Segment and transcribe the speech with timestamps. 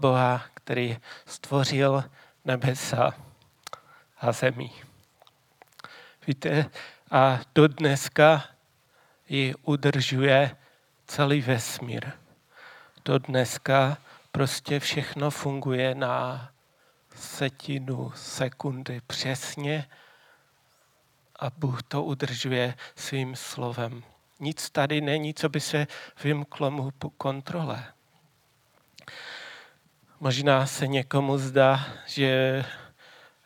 [0.00, 2.04] Boha, který stvořil
[2.44, 3.14] nebesa
[4.20, 4.70] a zemi.
[6.26, 6.70] Víte,
[7.10, 8.44] a do dneska
[9.28, 10.56] ji udržuje
[11.06, 12.10] celý vesmír.
[13.04, 13.98] Do dneska
[14.32, 16.50] prostě všechno funguje na
[17.14, 19.88] setinu sekundy přesně
[21.36, 24.02] a Bůh to udržuje svým slovem.
[24.40, 25.86] Nic tady není, co by se
[26.24, 27.92] vymklo mu po kontrole.
[30.20, 32.64] Možná se někomu zdá, že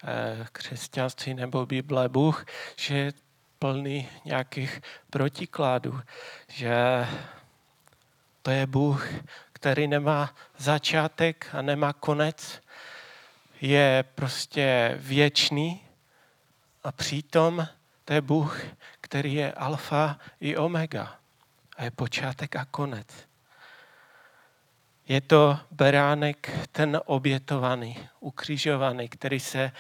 [0.05, 2.45] eh, křesťanství nebo Bible Bůh,
[2.77, 3.13] že je
[3.59, 4.81] plný nějakých
[5.11, 6.01] protikládů,
[6.49, 7.07] že
[8.43, 9.09] to je Bůh,
[9.53, 12.63] který nemá začátek a nemá konec,
[13.61, 15.81] je prostě věčný
[16.85, 17.67] a přitom
[18.05, 18.61] to je Bůh,
[19.01, 21.19] který je alfa i omega
[21.77, 23.07] a je počátek a konec.
[25.13, 29.73] Je to beránek ten obětovaný, ukřižovaný, který se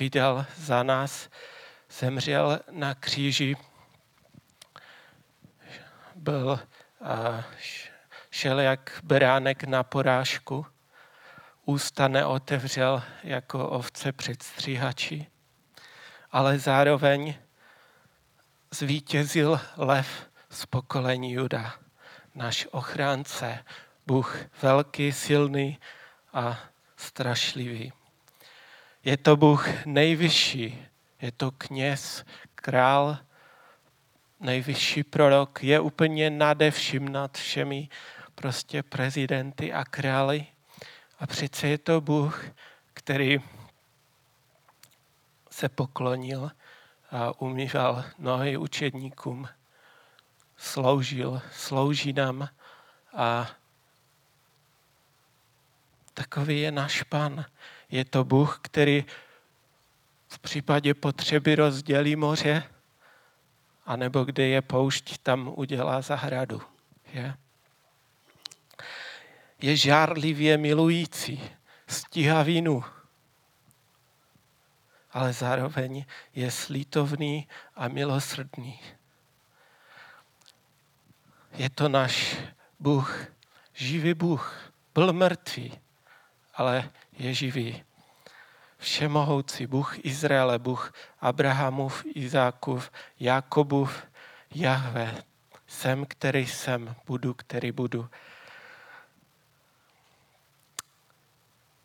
[0.00, 1.28] vydal za nás,
[1.98, 3.56] zemřel na kříži,
[6.14, 6.60] byl
[8.30, 10.66] šel jak beránek na porážku,
[11.64, 15.26] ústa neotevřel jako ovce před stříhači,
[16.30, 17.34] ale zároveň
[18.70, 21.74] zvítězil lev z pokolení Juda,
[22.34, 23.64] náš ochránce,
[24.06, 25.78] Bůh velký, silný
[26.32, 26.58] a
[26.96, 27.92] strašlivý.
[29.04, 30.86] Je to Bůh nejvyšší,
[31.22, 33.18] je to kněz, král,
[34.40, 37.88] nejvyšší prorok, je úplně nade vším nad všemi
[38.34, 40.46] prostě prezidenty a králi.
[41.18, 42.44] A přece je to Bůh,
[42.92, 43.38] který
[45.50, 46.50] se poklonil
[47.10, 49.48] a umýval nohy učedníkům,
[50.56, 52.48] sloužil, slouží nám
[53.16, 53.50] a
[56.14, 57.44] takový je náš pan.
[57.90, 59.04] Je to Bůh, který
[60.28, 62.62] v případě potřeby rozdělí moře,
[63.86, 66.62] anebo kde je poušť, tam udělá zahradu.
[67.12, 67.36] Je,
[69.62, 71.50] je žárlivě milující,
[71.88, 72.84] stíhá vínu,
[75.12, 76.04] ale zároveň
[76.34, 78.80] je slítovný a milosrdný.
[81.52, 82.36] Je to náš
[82.80, 83.26] Bůh,
[83.72, 85.80] živý Bůh, byl mrtvý,
[86.60, 87.84] ale je živý.
[88.78, 92.90] Všemohoucí Bůh Izraele, Bůh Abrahamův, Izákův,
[93.20, 94.02] Jakobův,
[94.54, 95.22] Jahve.
[95.66, 98.08] Jsem, který jsem, budu, který budu.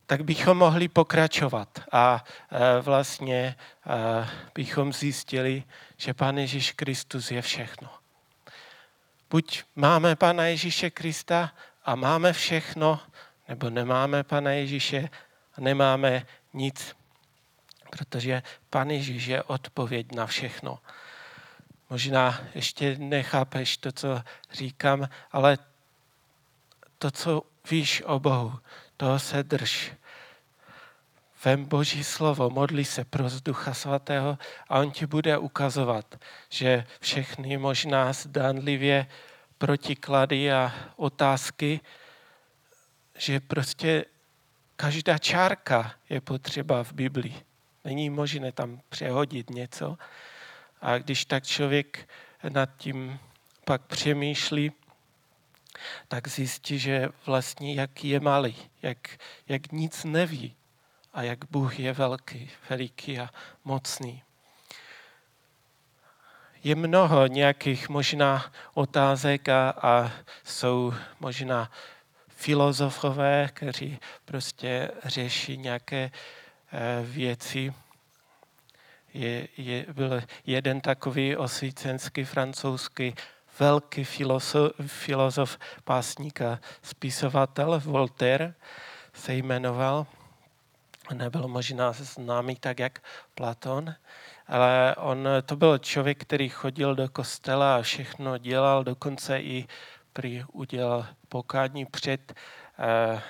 [0.08, 3.56] tak bychom mohli pokračovat a e, vlastně e,
[4.56, 5.63] bychom zjistili,
[5.97, 7.90] že Pán Ježíš Kristus je všechno.
[9.30, 11.52] Buď máme Pana Ježíše Krista
[11.86, 13.00] a máme všechno,
[13.47, 15.09] nebo nemáme Pana Ježíše
[15.57, 16.95] a nemáme nic,
[17.89, 20.79] protože Pan Ježíš je odpověď na všechno.
[21.89, 24.22] Možná ještě nechápeš to, co
[24.53, 25.57] říkám, ale
[26.97, 28.59] to, co víš o Bohu,
[28.97, 29.91] toho se drž.
[31.45, 34.38] Vem Boží slovo, modli se pro Ducha Svatého
[34.69, 36.16] a on ti bude ukazovat,
[36.50, 39.07] že všechny možná zdánlivě
[39.57, 41.79] protiklady a otázky,
[43.17, 44.05] že prostě
[44.75, 47.35] každá čárka je potřeba v Biblii.
[47.83, 49.97] Není možné tam přehodit něco.
[50.81, 52.09] A když tak člověk
[52.49, 53.19] nad tím
[53.65, 54.71] pak přemýšlí,
[56.07, 60.55] tak zjistí, že vlastně jak je malý, jak, jak nic neví
[61.13, 63.29] a jak Bůh je velký, veliký a
[63.63, 64.23] mocný.
[66.63, 70.11] Je mnoho nějakých možná otázek a, a
[70.43, 71.71] jsou možná
[72.45, 77.73] filozofové, kteří prostě řeší nějaké eh, věci.
[79.13, 83.16] Je, je, byl jeden takový osvícenský francouzský
[83.59, 88.53] velký filozof, filozof pásník a spisovatel Voltaire
[89.13, 90.06] se jmenoval.
[91.13, 93.03] Nebyl možná známý tak, jak
[93.36, 93.94] Platon,
[94.47, 99.68] ale on to byl člověk, který chodil do kostela a všechno dělal, dokonce i
[100.15, 102.33] prý udělal pokání před
[102.79, 103.21] eh,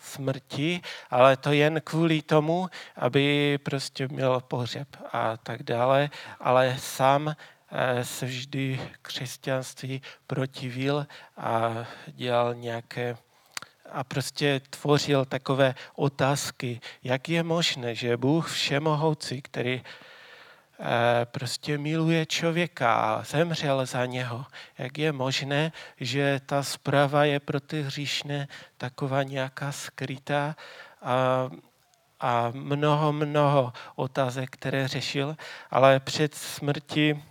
[0.00, 0.80] smrti,
[1.10, 7.34] ale to jen kvůli tomu, aby prostě měl pohřeb a tak dále, ale sám
[7.76, 11.06] Eh, se vždy křesťanství protivil
[11.36, 13.16] a dělal nějaké
[13.90, 19.82] a prostě tvořil takové otázky, jak je možné, že Bůh všemohoucí, který
[21.24, 24.46] prostě miluje člověka a zemřel za něho.
[24.78, 30.56] Jak je možné, že ta zpráva je pro ty hříšné taková nějaká skrytá
[31.02, 31.48] a,
[32.20, 35.36] a mnoho, mnoho otázek, které řešil,
[35.70, 37.22] ale před smrti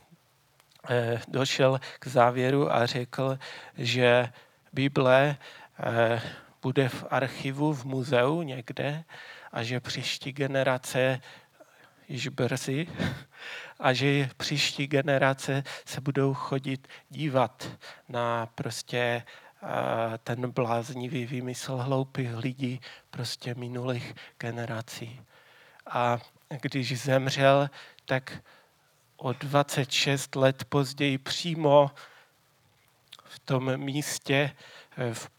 [0.90, 3.40] eh, došel k závěru a řekl,
[3.78, 4.30] že
[4.74, 5.38] Bible
[5.80, 6.22] eh,
[6.62, 9.04] bude v archivu, v muzeu někde
[9.52, 11.22] a že příští generace
[12.10, 12.88] již brzy
[13.80, 17.70] a že příští generace se budou chodit dívat
[18.10, 19.24] na prostě
[20.24, 25.22] ten bláznivý výmysl hloupých lidí prostě minulých generací.
[25.86, 26.20] A
[26.62, 27.70] když zemřel,
[28.06, 28.44] tak
[29.18, 31.92] o 26 let později přímo
[33.24, 34.52] v tom místě
[35.14, 35.30] v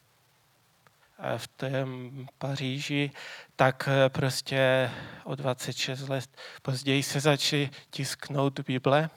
[1.36, 3.10] v tom Paříži,
[3.56, 4.90] tak eh, prostě
[5.24, 6.30] o 26 let
[6.62, 9.10] později se začaly tisknout Bible.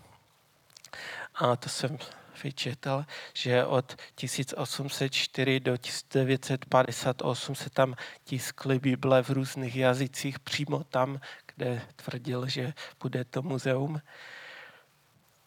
[1.35, 1.97] A to jsem
[2.43, 11.19] vyčetl, že od 1804 do 1958 se tam tiskly Bible v různých jazycích přímo tam,
[11.55, 14.01] kde tvrdil, že bude to muzeum.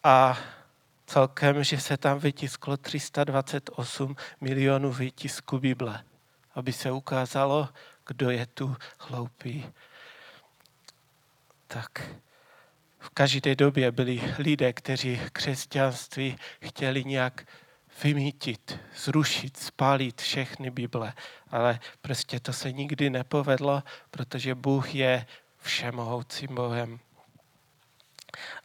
[0.03, 0.37] A
[1.05, 6.03] celkem, že se tam vytisklo 328 milionů vytisků Bible
[6.55, 7.69] aby se ukázalo,
[8.07, 9.65] kdo je tu hloupý.
[11.67, 12.09] Tak
[12.99, 17.47] v každé době byli lidé, kteří křesťanství chtěli nějak
[18.03, 21.13] vymítit, zrušit, spálit všechny Bible.
[21.51, 25.25] Ale prostě to se nikdy nepovedlo, protože Bůh je
[25.57, 26.99] všemohoucím Bohem.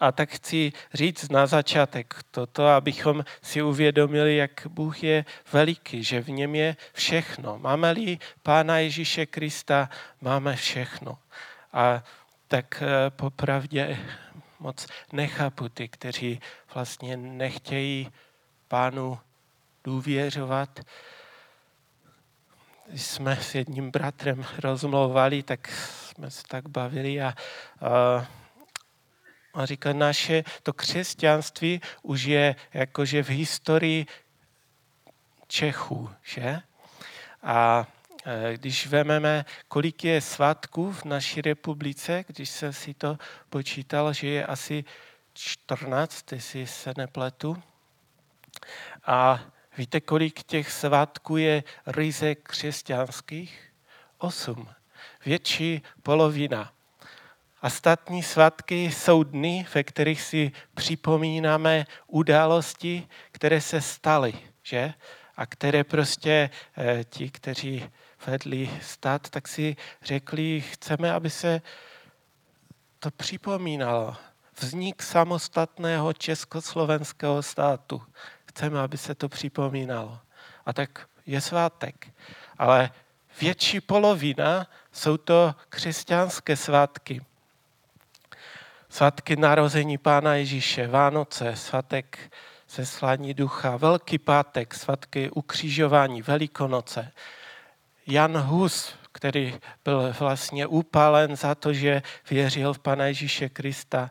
[0.00, 6.20] A tak chci říct na začátek toto, abychom si uvědomili, jak Bůh je veliký, že
[6.20, 7.58] v něm je všechno.
[7.58, 9.90] Máme-li Pána Ježíše Krista,
[10.20, 11.18] máme všechno.
[11.72, 12.02] A
[12.48, 13.98] tak eh, popravdě
[14.60, 16.40] moc nechápu ty, kteří
[16.74, 18.12] vlastně nechtějí
[18.69, 19.19] Pánu
[19.84, 20.80] důvěřovat.
[22.88, 28.26] Když jsme s jedním bratrem rozmlouvali, tak jsme se tak bavili a, a
[29.56, 34.06] a říká, naše to křesťanství už je jakože v historii
[35.49, 36.61] Čechů, že?
[37.43, 37.87] A
[38.25, 43.19] e, když vezmeme, kolik je svátků v naší republice, když jsem si to
[43.50, 44.85] počítal, že je asi
[45.35, 47.62] 14, jestli se nepletu.
[49.05, 49.41] A
[49.79, 53.73] víte, kolik těch svátků je ryze křesťanských?
[54.19, 54.69] Osm.
[55.25, 56.75] Větší polovina.
[57.66, 64.94] A statní svatky jsou dny, ve kterých si připomínáme události, které se staly, že?
[65.36, 67.90] A které prostě eh, ti, kteří
[68.26, 71.62] vedli stát, tak si řekli, chceme, aby se
[72.98, 74.16] to připomínalo.
[74.60, 78.02] Vznik samostatného československého státu.
[78.44, 80.19] Chceme, aby se to připomínalo.
[80.66, 82.12] A tak je svátek.
[82.58, 82.90] Ale
[83.40, 87.20] větší polovina jsou to křesťanské svátky
[88.88, 92.18] svatky narození Pána Ježíše, Vánoce, svatek
[92.66, 97.12] seslání ducha, Velký pátek, svatky ukřižování, Velikonoce.
[98.06, 99.54] Jan Hus, který
[99.84, 104.10] byl vlastně upálen za to, že věřil v Pana Ježíše Krista,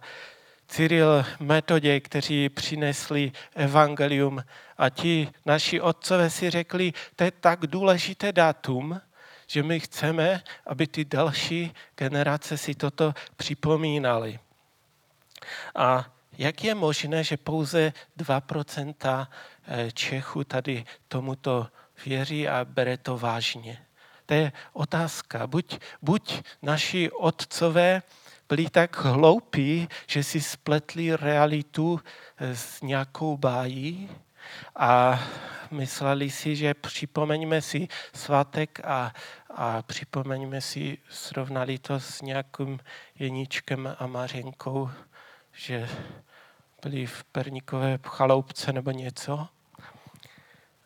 [0.68, 4.44] Cyril Metoděj, kteří přinesli evangelium
[4.78, 9.02] a ti naši otcové si řekli, to je tak důležité datum,
[9.48, 14.40] že my chceme, aby ty další generace si toto připomínali.
[15.76, 16.06] A
[16.38, 19.28] jak je možné, že pouze 2%
[19.68, 21.68] eh, Čechů tady tomuto
[22.06, 23.86] věří a bere to vážně?
[24.26, 25.48] To je otázka.
[25.48, 28.02] Buď, buď naši otcové
[28.50, 32.00] byli tak hloupí, že si spletli realitu
[32.38, 34.10] eh, s nějakou bájí
[34.76, 35.20] a
[35.72, 39.14] mysleli si, že připomeňme si svátek a,
[39.50, 42.80] a připomeňme si, srovnali to s nějakým
[43.20, 44.90] Jeníčkem a Mařenkou
[45.56, 45.90] že
[46.84, 49.48] byli v Perníkové chaloupce nebo něco.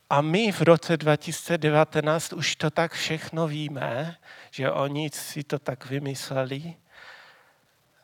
[0.09, 4.17] A my v roce 2019 už to tak všechno víme,
[4.51, 6.75] že oni si to tak vymysleli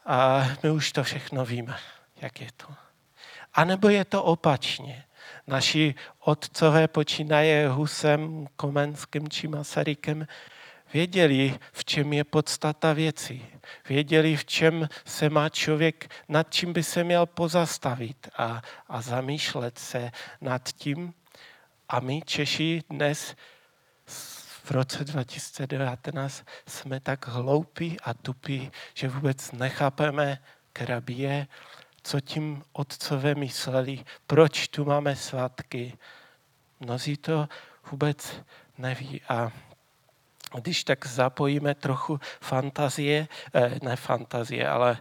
[0.05, 1.77] a my už to všechno víme,
[2.21, 2.67] jak je to.
[3.53, 5.03] A nebo je to opačně.
[5.47, 10.27] Naši otcové počínaje Husem, Komenským či Masarykem
[10.93, 13.45] Věděli, v čem je podstata věcí.
[13.89, 19.79] Věděli, v čem se má člověk, nad čím by se měl pozastavit a, a zamýšlet
[19.79, 20.11] se
[20.41, 21.13] nad tím.
[21.89, 23.35] A my Češi dnes
[24.63, 30.39] v roce 2019 jsme tak hloupí a tupí, že vůbec nechápeme,
[30.73, 31.47] která bije,
[32.03, 35.97] co tím otcové mysleli, proč tu máme svatky.
[36.79, 37.49] Mnozí to
[37.91, 38.41] vůbec
[38.77, 39.21] neví.
[39.29, 39.51] A
[40.59, 44.97] když tak zapojíme trochu fantazie, eh, ne fantazie, ale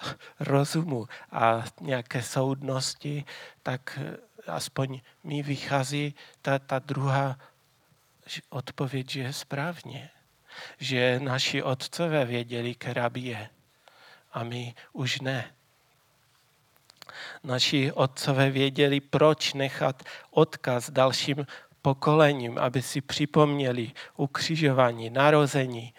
[0.40, 3.24] rozumu a nějaké soudnosti,
[3.62, 3.98] tak
[4.46, 7.38] aspoň mi vychází ta, ta druhá
[8.50, 10.10] odpověď, že je správně.
[10.78, 13.48] Že naši otcové věděli, která je.
[14.32, 15.52] A my už ne.
[17.44, 21.46] Naši otcové věděli, proč nechat odkaz dalším
[21.86, 25.94] pokolením, aby si připomněli ukřižování, narození,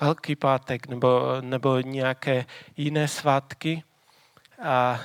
[0.00, 2.44] Velký pátek nebo, nebo nějaké
[2.76, 3.82] jiné svátky.
[4.62, 5.00] A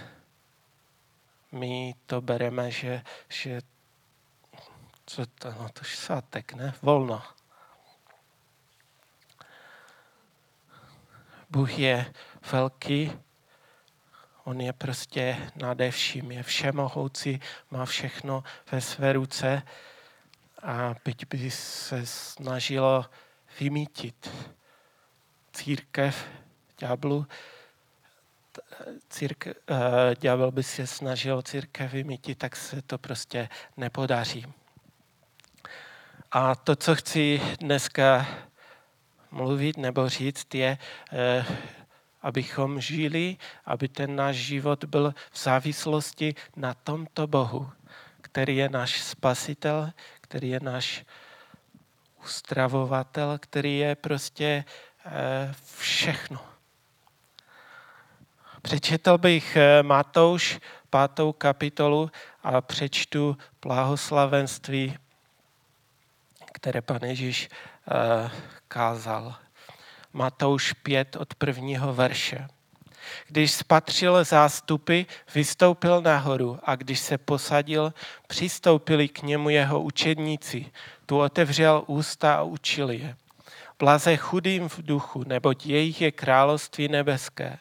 [1.52, 3.62] my to bereme, že, že
[5.06, 6.74] co to, no to je svátek, ne?
[6.82, 7.22] Volno.
[11.50, 12.14] Bůh je
[12.52, 13.12] velký,
[14.44, 17.40] on je prostě nade vším, je všemohoucí,
[17.72, 19.62] má všechno ve své ruce
[20.64, 23.06] a byť by se snažilo
[23.60, 24.30] vymítit
[25.54, 26.28] církev
[26.80, 27.28] ďáblu,
[29.10, 29.78] církev, uh,
[30.20, 34.46] ďábel by se snažil církev vymítit, tak se to prostě nepodaří.
[36.32, 38.28] A to, co chci dneska
[39.32, 40.78] mluvit nebo říct, je,
[41.12, 41.46] uh,
[42.22, 47.70] abychom žili, aby ten náš život byl v závislosti na tomto Bohu,
[48.22, 51.06] který je náš spasitel, který je náš
[52.24, 54.66] ustravovatel, který je prostě
[55.06, 55.12] uh,
[55.78, 56.40] všechno.
[58.62, 60.60] Přečetl bych eh, Matouš
[60.90, 62.12] pátou kapitolu
[62.44, 64.98] a přečtu blahoslavenství,
[66.54, 68.32] které pan Ježíš uh,
[68.68, 69.36] kázal.
[70.14, 72.48] Matouš 5 od prvního verše.
[73.28, 75.02] Když spatřil zástupy,
[75.36, 77.94] vystoupil nahoru a když se posadil,
[78.28, 80.66] přistoupili k němu jeho učedníci.
[81.06, 83.16] Tu otevřel ústa a učil je.
[83.80, 87.58] Blaze chudým v duchu, neboť jejich je království nebeské.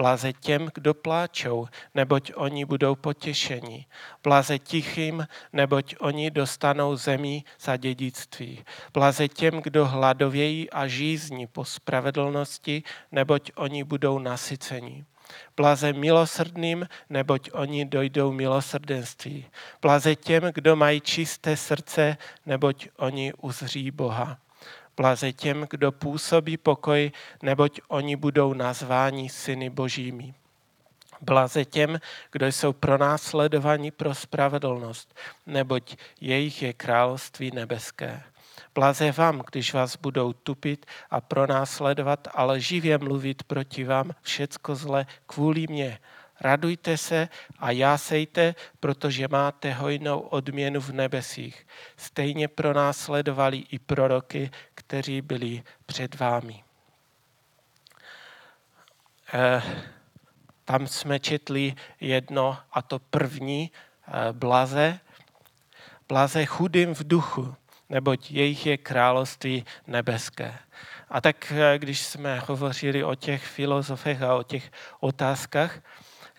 [0.00, 3.86] Blaze těm, kdo pláčou, neboť oni budou potěšeni.
[4.22, 8.64] Blaze tichým, neboť oni dostanou zemí za dědictví.
[8.92, 15.04] Blaze těm, kdo hladovějí a žízní po spravedlnosti, neboť oni budou nasyceni.
[15.56, 19.46] Blaze milosrdným, neboť oni dojdou milosrdenství.
[19.82, 22.16] Blaze těm, kdo mají čisté srdce,
[22.46, 24.38] neboť oni uzří Boha.
[24.96, 30.34] Blaze těm, kdo působí pokoj, neboť oni budou nazváni syny božími.
[31.20, 32.00] Blaze těm,
[32.32, 38.22] kdo jsou pronásledovaní pro spravedlnost, neboť jejich je království nebeské.
[38.74, 45.06] Blaze vám, když vás budou tupit a pronásledovat, ale živě mluvit proti vám všecko zle
[45.26, 45.98] kvůli mě.
[46.40, 47.28] Radujte se
[47.58, 51.66] a jásejte, protože máte hojnou odměnu v nebesích.
[51.96, 56.64] Stejně pro nás sledovali i proroky, kteří byli před vámi.
[59.32, 59.62] Eh,
[60.64, 63.70] tam jsme četli jedno, a to první,
[64.08, 65.00] eh, blaze.
[66.08, 67.54] Blaze chudým v duchu,
[67.88, 70.58] neboť jejich je království nebeské.
[71.08, 74.70] A tak, eh, když jsme hovořili o těch filozofech a o těch
[75.00, 75.82] otázkách,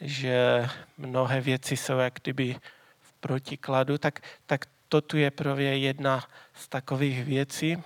[0.01, 2.55] že mnohé věci jsou jak kdyby
[3.01, 7.83] v protikladu, tak, tak to tu je právě jedna z takových věcí,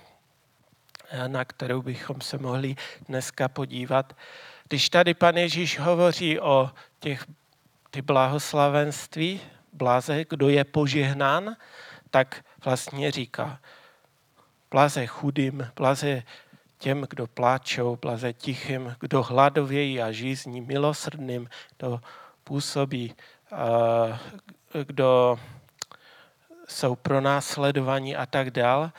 [1.26, 2.76] na kterou bychom se mohli
[3.08, 4.16] dneska podívat.
[4.68, 6.70] Když tady pan Ježíš hovoří o
[7.00, 7.26] těch
[7.90, 9.40] ty blahoslavenství,
[9.72, 11.56] blaze, kdo je požehnán,
[12.10, 13.60] tak vlastně říká,
[14.70, 16.22] blaze chudým, blaze
[16.78, 22.00] těm, kdo pláčou, blaze tichým, kdo hladovějí a žízní, milosrdným, kdo
[22.44, 23.14] působí,
[24.84, 25.38] kdo
[26.68, 28.92] jsou pronásledovaní a tak dál.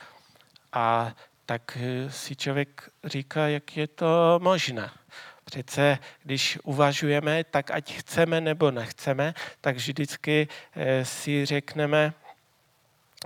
[0.72, 1.12] A
[1.46, 4.90] tak si člověk říká, jak je to možné.
[5.44, 12.12] Přece, když uvažujeme, tak ať chceme nebo nechceme, tak vždycky eh, si řekneme,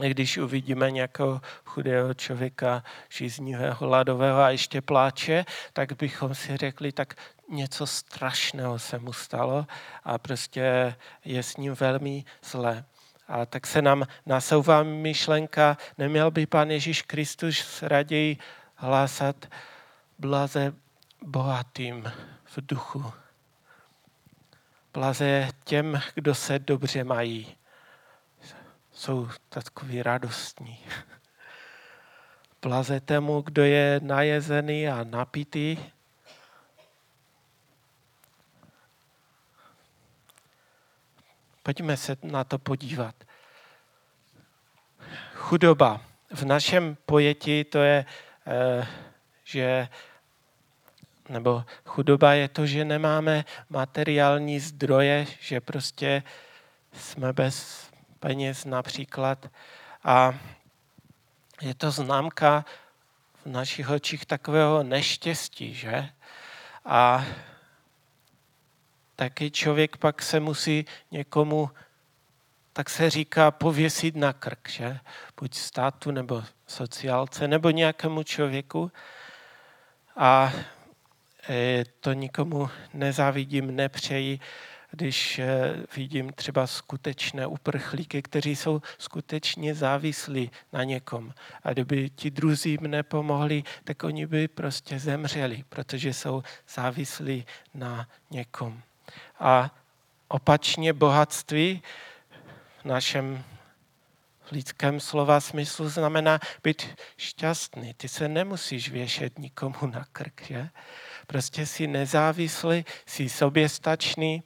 [0.09, 7.15] když uvidíme nějakého chudého člověka, žíznivého, hladového a ještě pláče, tak bychom si řekli, tak
[7.51, 9.67] něco strašného se mu stalo
[10.05, 10.95] a prostě
[11.25, 12.85] je s ním velmi zlé.
[13.29, 18.37] A tak se nám nasouvá myšlenka, neměl by Pán Ježíš Kristus raději
[18.75, 19.49] hlásat
[20.19, 20.75] blaze
[21.23, 22.13] bohatým
[22.45, 23.13] v duchu.
[24.93, 27.57] Blaze těm, kdo se dobře mají
[29.03, 30.79] jsou takový radostní.
[32.63, 35.77] Blaze tému, kdo je najezený a napitý.
[41.63, 43.15] Pojďme se na to podívat.
[45.35, 46.01] Chudoba.
[46.31, 48.07] V našem pojetí to je,
[48.47, 48.87] eh,
[49.45, 49.89] že
[51.29, 56.23] nebo chudoba je to, že nemáme materiální zdroje, že prostě
[56.93, 57.92] jsme bez
[58.23, 59.51] peněz například.
[60.05, 60.35] A
[61.61, 62.65] je to známka
[63.45, 66.09] v našich očích takového neštěstí, že?
[66.85, 67.27] A
[69.17, 71.71] taky člověk pak se musí někomu,
[72.73, 74.99] tak se říká, pověsit na krk, že?
[75.41, 78.93] Buď státu, nebo sociálce, nebo nějakému člověku.
[80.17, 80.53] A
[81.49, 84.41] e, to nikomu nezávidím, nepřeji,
[84.93, 85.47] když e,
[85.97, 91.35] vidím třeba skutečné uprchlíky, kteří jsou skutečně závislí na někom.
[91.63, 96.43] A kdyby ti druzí jim nepomohli, tak oni by prostě zemřeli, protože jsou
[96.75, 98.83] závislí na někom.
[99.41, 99.71] A
[100.29, 101.83] opačně bohatství
[102.81, 103.45] v našem
[104.53, 107.95] lidském slova smyslu znamená být šťastný.
[107.95, 110.69] Ty se nemusíš věšet nikomu na krk, že?
[111.27, 114.43] Prostě jsi nezávislý, jsi soběstačný,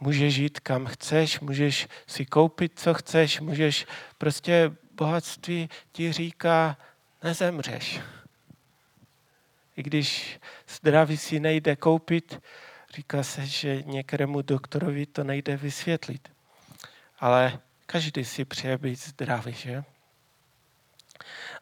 [0.00, 3.86] můžeš jít kam chceš, můžeš si koupit, co chceš, můžeš,
[4.18, 6.76] prostě bohatství ti říká,
[7.22, 8.00] nezemřeš.
[9.76, 12.40] I když zdraví si nejde koupit,
[12.94, 16.28] Říká se, že některému doktorovi to nejde vysvětlit.
[17.18, 19.84] Ale každý si přeje být zdravý, že?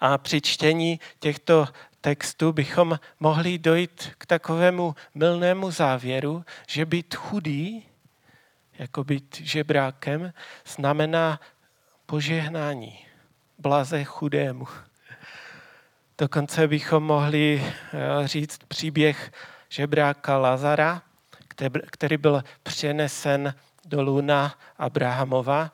[0.01, 1.69] A při čtení těchto
[2.01, 7.87] textů bychom mohli dojít k takovému milnému závěru, že být chudý,
[8.79, 10.33] jako být žebrákem,
[10.67, 11.41] znamená
[12.07, 13.07] požehnání,
[13.59, 14.67] blaze chudému.
[16.19, 19.33] Dokonce bychom mohli eh, říct příběh
[19.69, 21.03] žebráka Lazara,
[21.91, 23.55] který byl přenesen
[23.85, 25.73] do luna Abrahamova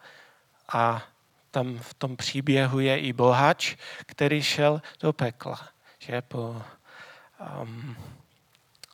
[0.73, 1.03] a
[1.51, 5.69] tam v tom příběhu je i bohač, který šel do pekla,
[5.99, 6.63] že po,
[7.61, 7.97] um,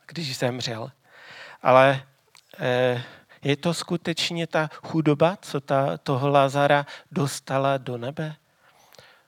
[0.07, 0.93] když zemřel.
[1.63, 2.03] Ale
[2.59, 3.03] eh,
[3.45, 8.37] je to skutečně ta chudoba, co ta, toho Lazara dostala do nebe?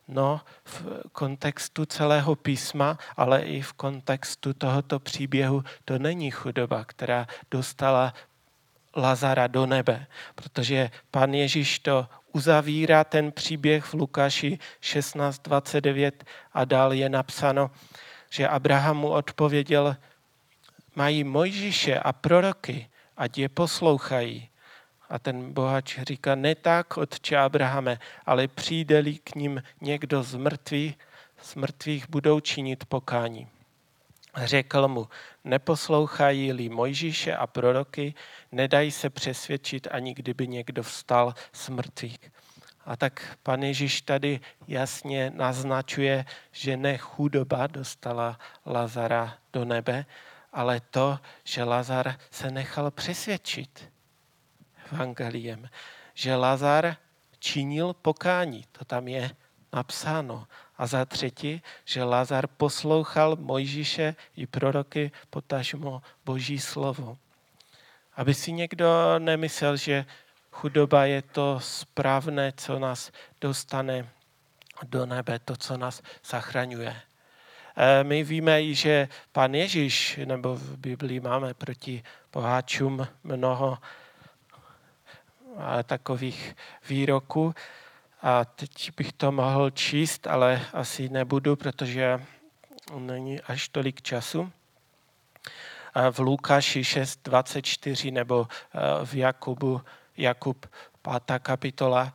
[0.08, 7.26] No, v kontextu celého písma, ale i v kontextu tohoto příběhu, to není chudoba, která
[7.50, 8.14] dostala
[8.96, 16.12] Lazara do nebe, protože pan Ježíš to uzavírá ten příběh v Lukáši 16.29
[16.52, 17.70] a dál je napsáno,
[18.30, 19.96] že Abraham mu odpověděl,
[20.94, 22.88] mají Mojžíše a proroky,
[23.20, 24.48] ať je poslouchají.
[25.10, 30.98] A ten bohač říká, ne tak, otče Abrahame, ale přijde-li k ním někdo z mrtvých,
[31.42, 33.48] z mrtvých budou činit pokání.
[34.36, 35.08] Řekl mu,
[35.44, 38.14] neposlouchají-li Mojžíše a proroky,
[38.52, 42.18] nedají se přesvědčit, ani kdyby někdo vstal z mrtvých.
[42.84, 50.06] A tak pan Ježíš tady jasně naznačuje, že ne chudoba dostala Lazara do nebe,
[50.52, 53.92] ale to, že Lazar se nechal přesvědčit
[54.92, 55.68] evangeliem,
[56.14, 56.96] že Lazar
[57.38, 58.64] činil pokání.
[58.72, 59.30] To tam je
[59.72, 60.46] napsáno.
[60.78, 67.18] A za třetí, že Lazar poslouchal Mojžíše i proroky, potažmo Boží slovo.
[68.14, 70.04] Aby si někdo nemyslel, že
[70.50, 73.10] chudoba je to správné, co nás
[73.40, 74.08] dostane
[74.82, 77.09] do nebe, to, co nás zachraňuje.
[77.76, 82.02] E, my víme že pan Ježíš, nebo v Biblii máme proti
[82.32, 83.78] boháčům mnoho
[85.84, 86.56] takových
[86.88, 87.54] výroků.
[88.22, 92.20] A teď bych to mohl číst, ale asi nebudu, protože
[92.98, 94.52] není až tolik času.
[96.10, 98.48] V Lukáši 6.24 nebo
[99.04, 99.80] v Jakubu,
[100.16, 100.66] Jakub
[101.26, 101.38] 5.
[101.42, 102.14] kapitola.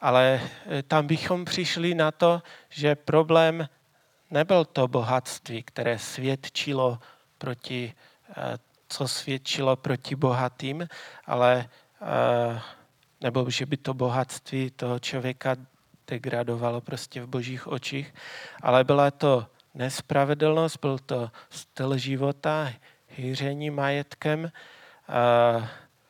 [0.00, 0.40] Ale
[0.88, 3.68] tam bychom přišli na to, že problém
[4.30, 6.98] nebyl to bohatství, které svědčilo
[7.38, 7.94] proti,
[8.36, 10.88] e, co svědčilo proti bohatým,
[11.26, 11.68] ale
[13.20, 15.56] nebo že by to bohatství toho člověka
[16.06, 18.14] degradovalo prostě v božích očích,
[18.62, 22.72] ale byla to nespravedlnost, byl to styl života,
[23.08, 24.52] hýření majetkem,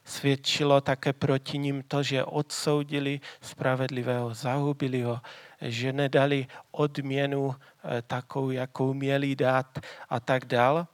[0.05, 5.21] svědčilo také proti ním to, že odsoudili spravedlivého, zahubili ho,
[5.61, 10.87] že nedali odměnu e, takovou, jakou měli dát a tak dál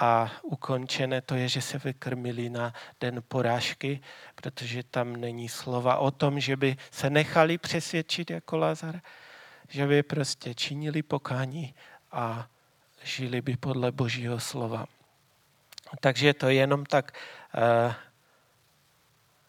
[0.00, 4.00] a ukončené to je, že se vykrmili na den porážky,
[4.34, 9.00] protože tam není slova o tom, že by se nechali přesvědčit jako Lazar,
[9.68, 11.74] že by prostě činili pokání
[12.12, 12.48] a
[13.02, 14.86] žili by podle božího slova.
[16.00, 17.12] Takže to je jenom tak
[17.56, 17.94] uh,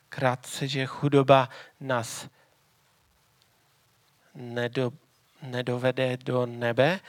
[0.09, 2.27] krátce, že chudoba nás
[4.35, 4.91] nedo,
[5.41, 6.99] nedovede do nebe.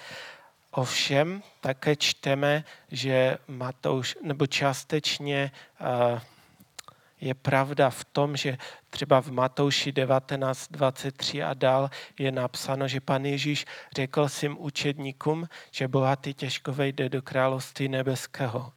[0.70, 6.20] Ovšem také čteme, že Matouš, nebo částečně uh,
[7.20, 8.58] je pravda v tom, že
[8.90, 15.88] třeba v Matouši 19.23 a dál je napsáno, že pan Ježíš řekl svým učedníkům, že
[15.88, 18.72] bohatý těžko vejde do království nebeského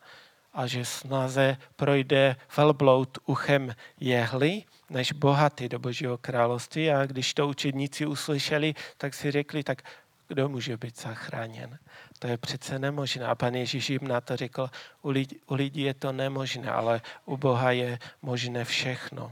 [0.60, 6.92] a že snaze projde velbloud uchem jehly, než bohatý do Božího království.
[6.92, 9.82] A když to učedníci uslyšeli, tak si řekli, tak
[10.28, 11.80] kdo může být zachráněn?
[12.20, 13.26] To je přece nemožné.
[13.26, 14.70] A pan Ježíš jim na to řekl,
[15.02, 19.32] u lidí, u lidí je to nemožné, ale u Boha je možné všechno.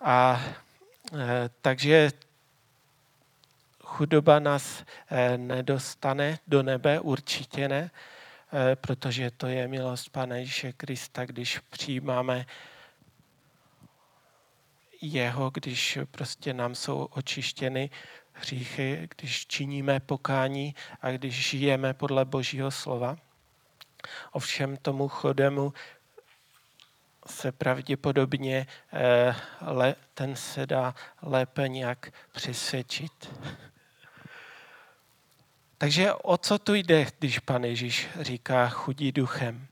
[0.00, 0.40] A
[1.12, 2.10] e, takže
[3.84, 7.90] chudoba nás e, nedostane do nebe, určitě ne,
[8.74, 12.46] protože to je milost Pana Ježíše Krista, když přijímáme
[15.02, 17.90] jeho, když prostě nám jsou očištěny
[18.32, 23.16] hříchy, když činíme pokání a když žijeme podle Božího slova.
[24.32, 25.72] Ovšem tomu chodemu
[27.26, 33.30] se pravděpodobně eh, ten se dá lépe nějak přesvědčit.
[35.78, 39.66] Takže o co tu jde, když pan Ježíš říká chudí duchem?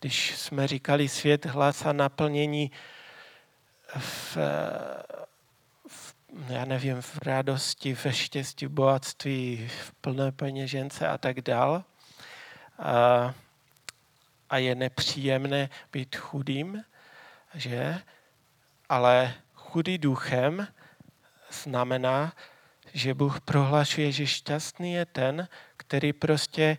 [0.00, 2.70] Když jsme říkali svět hlasa naplnění
[3.96, 4.38] v
[6.48, 11.84] já nevím, v radosti, ve štěstí, v bohatství, v plné peněžence a tak dál.
[12.78, 13.34] A,
[14.50, 16.84] a je nepříjemné být chudým,
[17.54, 18.02] že?
[18.88, 20.68] Ale chudý duchem
[21.50, 22.32] znamená,
[22.94, 26.78] že Bůh prohlašuje, že šťastný je ten, který prostě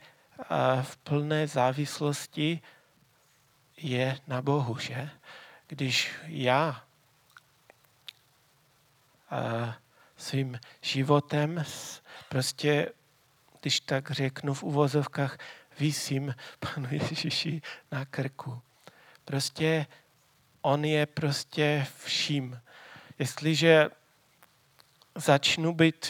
[0.82, 2.62] v plné závislosti
[3.78, 5.10] je na Bohu, že?
[5.68, 6.84] Když já
[10.18, 11.64] svým životem,
[12.30, 12.92] prostě,
[13.62, 15.38] když tak řeknu v uvozovkách,
[15.80, 18.62] vysím panu Ježíši na krku.
[19.26, 19.86] Prostě
[20.62, 22.62] on je prostě vším.
[23.20, 23.90] Jestliže
[25.20, 26.10] začnu být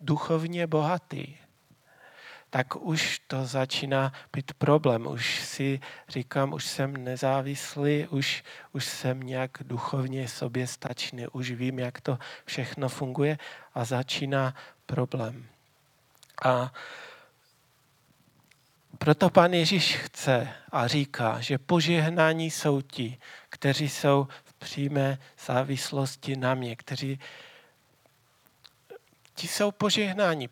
[0.00, 1.36] duchovně bohatý,
[2.50, 5.06] tak už to začíná být problém.
[5.06, 12.00] Už si říkám, už jsem nezávislý, už, už jsem nějak duchovně soběstačný, už vím, jak
[12.00, 13.38] to všechno funguje
[13.74, 14.54] a začíná
[14.86, 15.46] problém.
[16.44, 16.72] A
[18.98, 23.18] proto pan Ježíš chce a říká, že požehnání jsou ti,
[23.48, 27.18] kteří jsou v přímé závislosti na mě, kteří
[29.40, 30.48] ti jsou požehnání,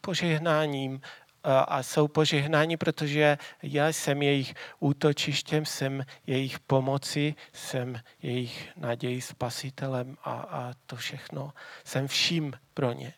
[0.00, 1.00] požehnáním
[1.44, 10.16] a jsou požehnáni, protože já jsem jejich útočištěm, jsem jejich pomoci, jsem jejich naději spasitelem
[10.24, 11.52] a, a to všechno.
[11.84, 13.14] Jsem vším pro ně.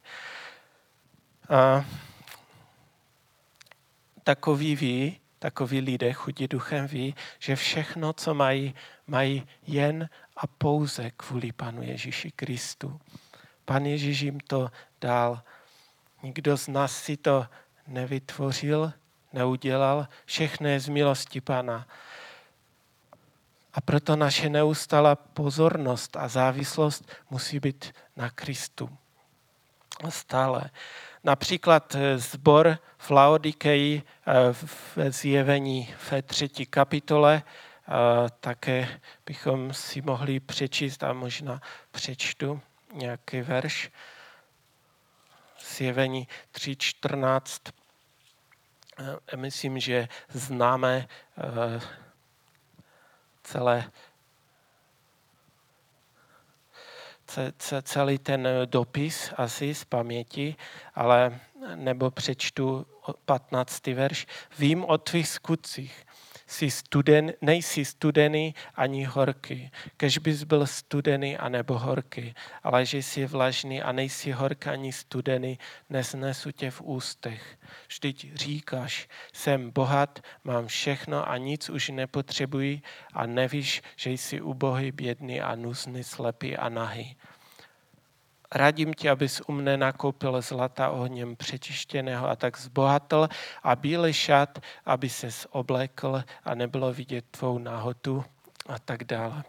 [1.49, 1.85] A
[4.25, 8.75] takový ví, takový lidé chudí duchem ví, že všechno, co mají,
[9.07, 13.01] mají jen a pouze kvůli Panu Ježíši Kristu.
[13.67, 15.43] Pan Ježíš jim to dal.
[16.23, 17.47] Nikdo z nás si to
[17.87, 18.93] nevytvořil,
[19.33, 21.87] neudělal, všechno je z milosti Pana.
[23.73, 28.91] A proto naše neustálá pozornost a závislost musí být na Kristu.
[30.09, 30.71] Stále.
[31.25, 37.93] Například eh, zbor v Laodikeji eh, v zjevení v třetí kapitole, eh,
[38.41, 42.61] také bychom si mohli přečíst a možná přečtu
[42.93, 43.91] nějaký verš
[45.77, 47.73] zjevení 3.14.
[48.99, 51.09] Eh, myslím, že známe
[51.39, 51.81] eh,
[53.43, 53.91] celé
[57.83, 60.57] celý ten dopis asi z paměti,
[60.95, 61.41] ale
[61.75, 62.87] nebo přečtu
[63.25, 63.87] 15.
[63.87, 64.27] verš.
[64.59, 66.06] Vím o tvých skutcích,
[66.47, 69.71] jsi studen, nejsi studený ani horký.
[69.97, 74.93] Kež bys byl studený a nebo horký, ale že jsi vlažný a nejsi horký ani
[74.93, 75.59] studený,
[75.91, 77.59] nesnesu tě v ústech.
[77.89, 82.81] Vždyť říkáš, jsem bohat, mám všechno a nic už nepotřebuji
[83.13, 87.17] a nevíš, že jsi ubohý, bědný a nuzný, slepý a nahý.
[88.53, 93.29] Radím tě, abys u mne nakoupil zlata ohněm přečištěného a tak zbohatl
[93.63, 98.25] a bílý šat, aby se oblekl a nebylo vidět tvou náhotu
[98.67, 99.45] a tak dále.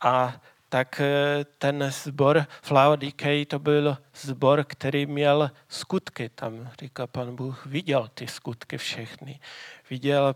[0.00, 6.28] A tak eh, ten zbor v to byl zbor, který měl skutky.
[6.28, 9.40] Tam říká pan Bůh, viděl ty skutky všechny.
[9.90, 10.34] Viděl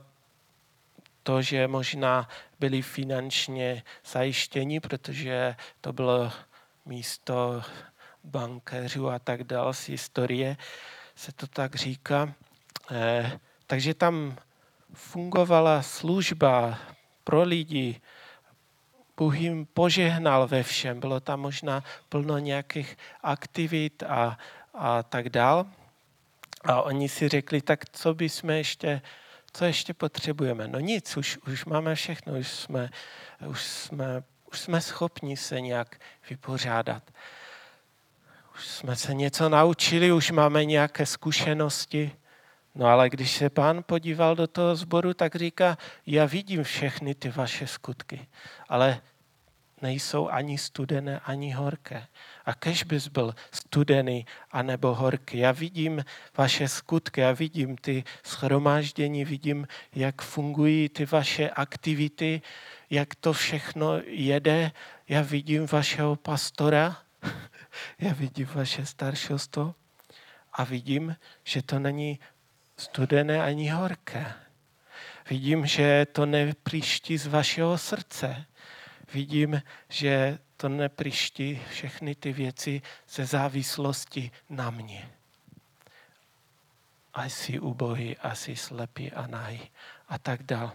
[1.22, 2.28] to, že možná
[2.60, 6.32] byli finančně zajištěni, protože to bylo
[6.84, 7.62] místo
[8.24, 10.56] bankéřů a tak dále z historie,
[11.14, 12.34] se to tak říká.
[12.90, 14.36] Eh, takže tam
[14.94, 16.78] fungovala služba
[17.24, 18.00] pro lidi,
[19.16, 24.38] Bůh jim požehnal ve všem, bylo tam možná plno nějakých aktivit a,
[24.74, 25.66] a tak dál.
[26.64, 29.02] A oni si řekli, tak co bychom ještě,
[29.52, 30.68] co ještě potřebujeme?
[30.68, 32.90] No nic, už, už máme všechno, už jsme,
[33.46, 37.02] už, jsme, už jsme schopni se nějak vypořádat.
[38.54, 42.12] Už jsme se něco naučili, už máme nějaké zkušenosti.
[42.74, 47.30] No ale když se pán podíval do toho sboru, tak říká, já vidím všechny ty
[47.30, 48.26] vaše skutky,
[48.68, 49.00] ale
[49.82, 52.06] nejsou ani studené, ani horké.
[52.44, 55.38] A kež bys byl studený anebo horký.
[55.38, 56.04] Já vidím
[56.36, 62.42] vaše skutky, já vidím ty schromáždění, vidím, jak fungují ty vaše aktivity,
[62.90, 64.72] jak to všechno jede.
[65.08, 66.96] Já vidím vašeho pastora,
[67.98, 69.74] já vidím vaše staršostvo
[70.52, 72.20] a vidím, že to není
[72.76, 74.34] studené ani horké.
[75.30, 78.44] Vidím, že to nepříští z vašeho srdce.
[79.12, 85.10] Vidím, že to nepriští všechny ty věci ze závislosti na mě.
[87.14, 89.70] A jsi ubohý, a jsi slepý a nahý
[90.08, 90.72] a tak dál.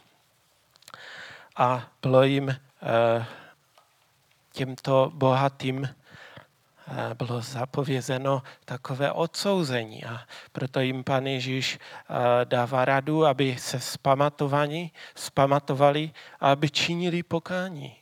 [1.55, 3.25] A bylo jim eh,
[4.51, 5.89] těmto bohatým
[6.89, 10.19] Eh, bylo zapovězeno takové odsouzení a
[10.51, 17.95] proto jim pan Ježíš eh, dává radu, aby se spamatovali, spamatovali a aby činili pokání.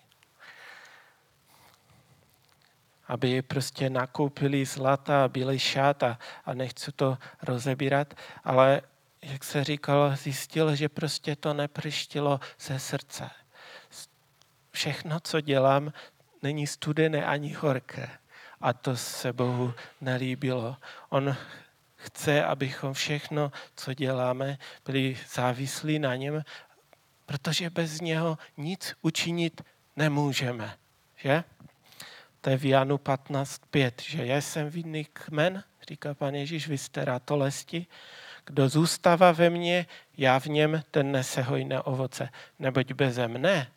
[3.08, 6.18] Aby prostě nakoupili zlata a bílý šát a,
[6.54, 8.13] nechci to rozebírat,
[8.44, 8.82] ale
[9.22, 13.30] jak se říkalo, zjistil, že prostě to neprištilo ze srdce.
[14.72, 15.94] Všechno, co dělám,
[16.41, 18.10] není studené ani horké
[18.62, 20.78] a to se Bohu nelíbilo.
[21.10, 21.36] On
[21.96, 26.44] chce, abychom všechno, co děláme, byli závislí na něm,
[27.26, 29.62] protože bez něho nic učinit
[29.96, 30.78] nemůžeme.
[31.15, 31.44] Že?
[32.45, 37.05] To je v Janu 15.5, že já jsem vidný kmen, říká pan Ježíš, vy jste
[37.05, 37.88] ratolesti,
[38.45, 39.86] kdo zůstává ve mně,
[40.17, 42.29] já v něm, ten nese hojné ovoce.
[42.60, 43.71] Neboť beze mne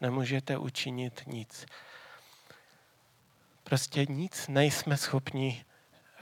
[0.00, 1.66] nemůžete učinit nic.
[3.64, 5.64] Prostě nic nejsme schopni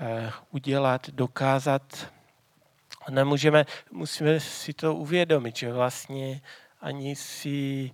[0.01, 2.13] eh, udělat, dokázat.
[3.09, 6.41] Nemůžeme, musíme si to uvědomit, že vlastně
[6.81, 7.91] ani si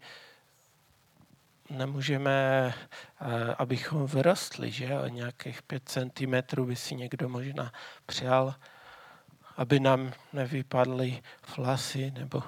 [1.70, 2.74] nemůžeme,
[3.20, 7.72] eh, abychom vyrostli, že o nějakých pět centimetrů by si někdo možná
[8.06, 8.54] přál,
[9.56, 12.42] aby nám nevypadly flasy nebo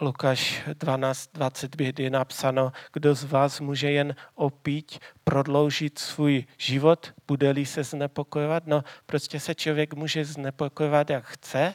[0.00, 7.84] Lukáš 12.25 je napsáno, kdo z vás může jen opít, prodloužit svůj život, bude-li se
[7.84, 8.66] znepokojovat.
[8.66, 11.74] No, prostě se člověk může znepokojovat, jak chce,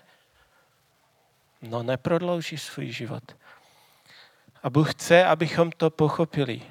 [1.61, 3.23] no neprodlouží svůj život.
[4.63, 6.61] A Bůh chce, abychom to pochopili,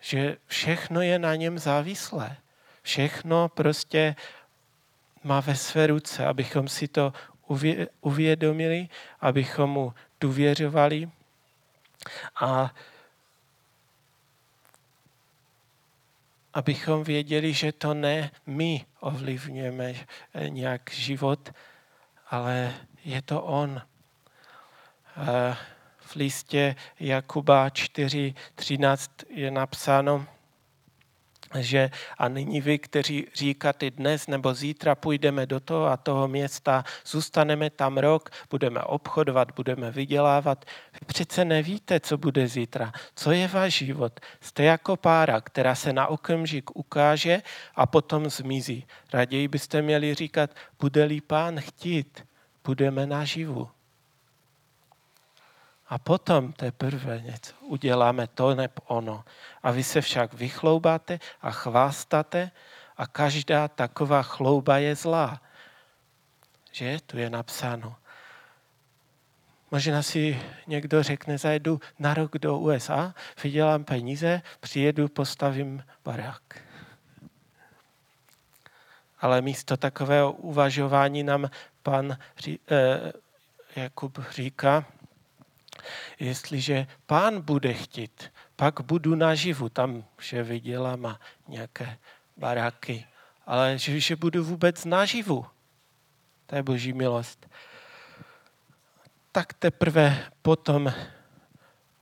[0.00, 2.36] že všechno je na něm závislé.
[2.82, 4.16] Všechno prostě
[5.24, 7.12] má ve své ruce, abychom si to
[8.00, 8.88] uvědomili,
[9.20, 11.10] abychom mu důvěřovali
[12.40, 12.74] a
[16.54, 19.94] abychom věděli, že to ne my ovlivňujeme
[20.48, 21.52] nějak život,
[22.30, 22.74] ale
[23.04, 23.82] je to On.
[26.10, 30.26] V listě Jakuba 4.13 je napsáno,
[31.58, 36.84] že a nyní vy, kteří říkáte dnes nebo zítra půjdeme do toho a toho města,
[37.06, 40.64] zůstaneme tam rok, budeme obchodovat, budeme vydělávat.
[40.92, 44.20] Vy přece nevíte, co bude zítra, co je váš život.
[44.40, 47.42] Jste jako pára, která se na okamžik ukáže
[47.74, 48.86] a potom zmizí.
[49.12, 52.26] Raději byste měli říkat, bude-li pán chtít,
[52.64, 53.68] budeme naživu.
[55.90, 59.24] A potom teprve něco uděláme to neb ono.
[59.62, 62.50] A vy se však vychloubáte a chvástáte
[62.96, 65.42] a každá taková chlouba je zlá.
[66.72, 66.98] Že?
[67.06, 67.96] Tu je napsáno.
[69.70, 76.42] Možná si někdo řekne, zajedu na rok do USA, vydělám peníze, přijedu, postavím barák.
[79.20, 81.50] Ale místo takového uvažování nám
[81.82, 83.12] pan eh,
[83.76, 84.84] Jakub říká,
[86.18, 91.98] Jestliže pán bude chtít, pak budu naživu, tam že vydělám a nějaké
[92.36, 93.06] baráky,
[93.46, 95.46] ale že, že budu vůbec naživu.
[96.46, 97.46] To je boží milost.
[99.32, 100.92] tak teprve potom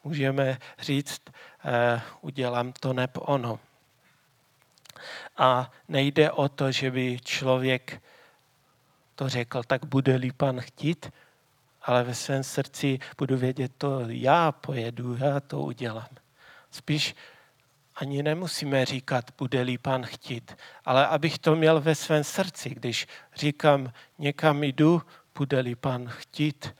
[0.05, 1.23] můžeme říct,
[1.65, 3.61] eh, udělám to nebo ono.
[5.37, 8.03] A nejde o to, že by člověk
[9.15, 11.11] to řekl, tak bude-li pan chtít,
[11.89, 16.09] ale ve svém srdci budu vědět, to já pojedu, já to udělám.
[16.71, 17.15] Spíš
[17.95, 23.93] ani nemusíme říkat, bude-li pán chtít, ale abych to měl ve svém srdci, když říkám,
[24.19, 25.03] někam jdu,
[25.39, 26.75] bude-li pán chtít,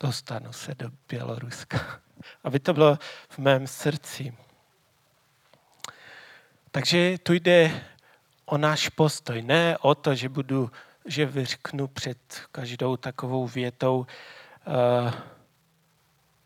[0.00, 2.00] dostanu se do Běloruska.
[2.44, 2.98] Aby to bylo
[3.28, 4.36] v mém srdci.
[6.70, 7.84] Takže tu jde
[8.44, 10.70] o náš postoj, ne o to, že budu,
[11.04, 12.18] že vyřknu před
[12.52, 14.06] každou takovou větou,
[14.66, 15.12] uh,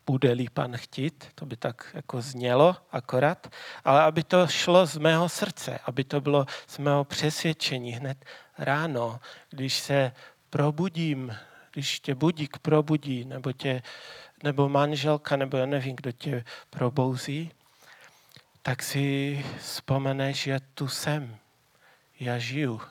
[0.07, 3.47] bude-li pan chtít, to by tak jako znělo akorát,
[3.83, 8.25] ale aby to šlo z mého srdce, aby to bylo z mého přesvědčení hned
[8.57, 10.11] ráno, když se
[10.49, 11.35] probudím,
[11.73, 13.81] když tě budík probudí, nebo, tě,
[14.43, 17.51] nebo manželka, nebo já nevím, kdo tě probouzí,
[18.61, 21.37] tak si vzpomeneš, že tu jsem,
[22.19, 22.81] já žiju.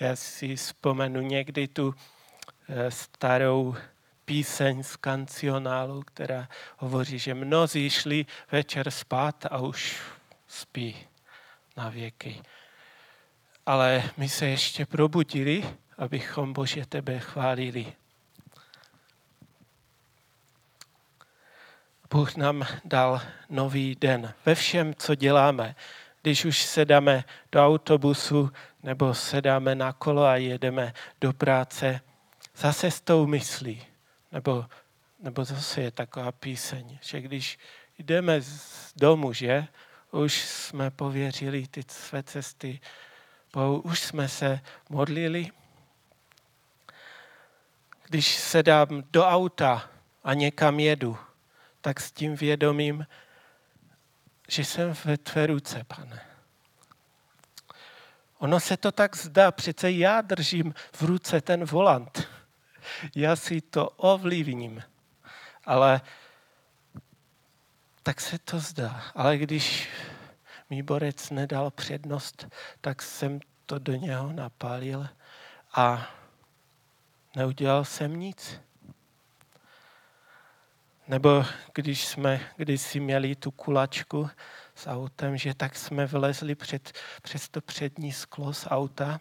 [0.00, 1.94] Já si vzpomenu někdy tu
[2.68, 3.76] eh, starou
[4.24, 10.00] píseň z kancionálu, která hovoří, že mnozí šli večer spát a už
[10.48, 10.96] spí
[11.76, 12.42] na věky.
[13.66, 17.92] Ale my se ještě probudili, abychom Bože tebe chválili.
[22.10, 25.74] Bůh nám dal nový den ve všem, co děláme.
[26.22, 28.50] Když už sedáme do autobusu
[28.82, 32.00] nebo sedáme na kolo a jedeme do práce,
[32.56, 33.86] zase s tou myslí.
[34.32, 34.66] Nebo,
[35.20, 37.58] nebo zase je taková píseň, že když
[37.98, 39.66] jdeme z domu, že
[40.10, 42.80] už jsme pověřili ty své cesty,
[43.82, 45.50] už jsme se modlili.
[48.08, 49.90] Když sedám do auta
[50.24, 51.18] a někam jedu,
[51.80, 53.06] tak s tím vědomím,
[54.50, 56.22] že jsem ve tvé ruce, pane.
[58.38, 62.28] Ono se to tak zdá, přece já držím v ruce ten volant.
[63.14, 64.82] Já si to ovlivním.
[65.64, 66.00] Ale
[68.02, 69.02] tak se to zdá.
[69.14, 69.88] Ale když
[70.70, 72.46] mi borec nedal přednost,
[72.80, 75.08] tak jsem to do něho napálil
[75.74, 76.10] a
[77.36, 78.60] neudělal jsem nic.
[81.10, 81.44] Nebo
[81.74, 84.30] když jsme kdysi měli tu kulačku
[84.74, 86.92] s autem, že tak jsme vylezli před,
[87.22, 89.20] přes to přední sklo z auta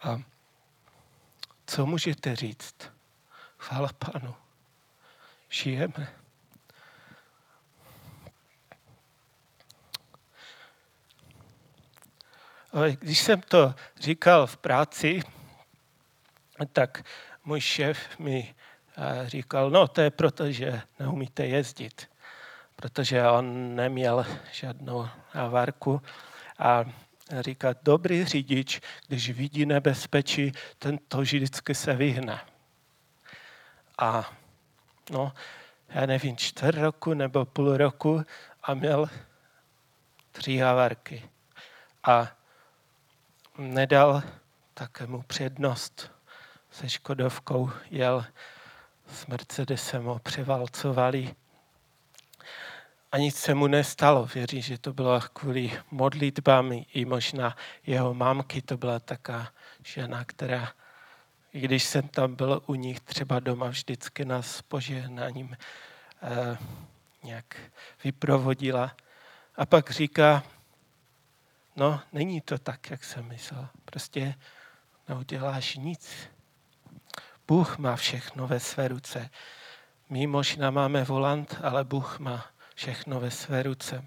[0.00, 0.20] a
[1.66, 2.76] co můžete říct?
[3.58, 4.34] Chvála Panu.
[5.48, 6.14] Žijeme.
[12.72, 15.22] Ale když jsem to říkal v práci,
[16.72, 17.04] tak
[17.44, 18.54] můj šéf mi
[18.96, 22.10] a říkal, no to je proto, že neumíte jezdit,
[22.76, 26.02] protože on neměl žádnou avárku
[26.58, 26.84] a
[27.40, 32.40] říká, dobrý řidič, když vidí nebezpečí, ten to vždycky se vyhne.
[33.98, 34.32] A
[35.10, 35.32] no,
[35.88, 38.22] já nevím, čtvrt roku nebo půl roku
[38.62, 39.10] a měl
[40.32, 41.30] tři havárky.
[42.04, 42.28] A
[43.58, 44.22] nedal
[44.74, 46.10] takému přednost
[46.70, 48.24] se Škodovkou, jel
[49.14, 51.34] s Mercedesem ho převalcovali
[53.12, 54.26] a nic se mu nestalo.
[54.26, 58.62] Věří, že to bylo kvůli modlitbám i možná jeho mámky.
[58.62, 59.52] To byla taká
[59.84, 60.72] žena, která,
[61.52, 65.56] i když jsem tam byl u nich třeba doma, vždycky nás požehnáním
[66.22, 66.58] eh,
[67.22, 67.56] nějak
[68.04, 68.96] vyprovodila.
[69.56, 70.42] A pak říká,
[71.76, 73.68] no, není to tak, jak jsem myslel.
[73.84, 74.34] Prostě
[75.08, 76.33] neuděláš nic.
[77.48, 79.30] Bůh má všechno ve své ruce.
[80.10, 84.04] My možná máme volant, ale Bůh má všechno ve své ruce.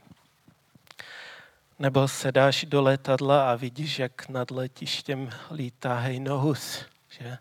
[1.79, 7.37] Nebo se dáš do letadla a vidíš, jak nad letištěm lítá hejnohus, že?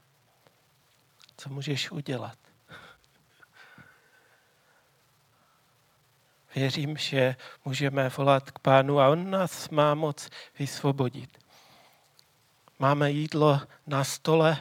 [1.37, 2.38] Co můžeš udělat?
[6.54, 10.28] Věřím, že můžeme volat k pánu a on nás má moc
[10.59, 11.38] vysvobodit.
[12.78, 14.59] Máme jídlo na stole,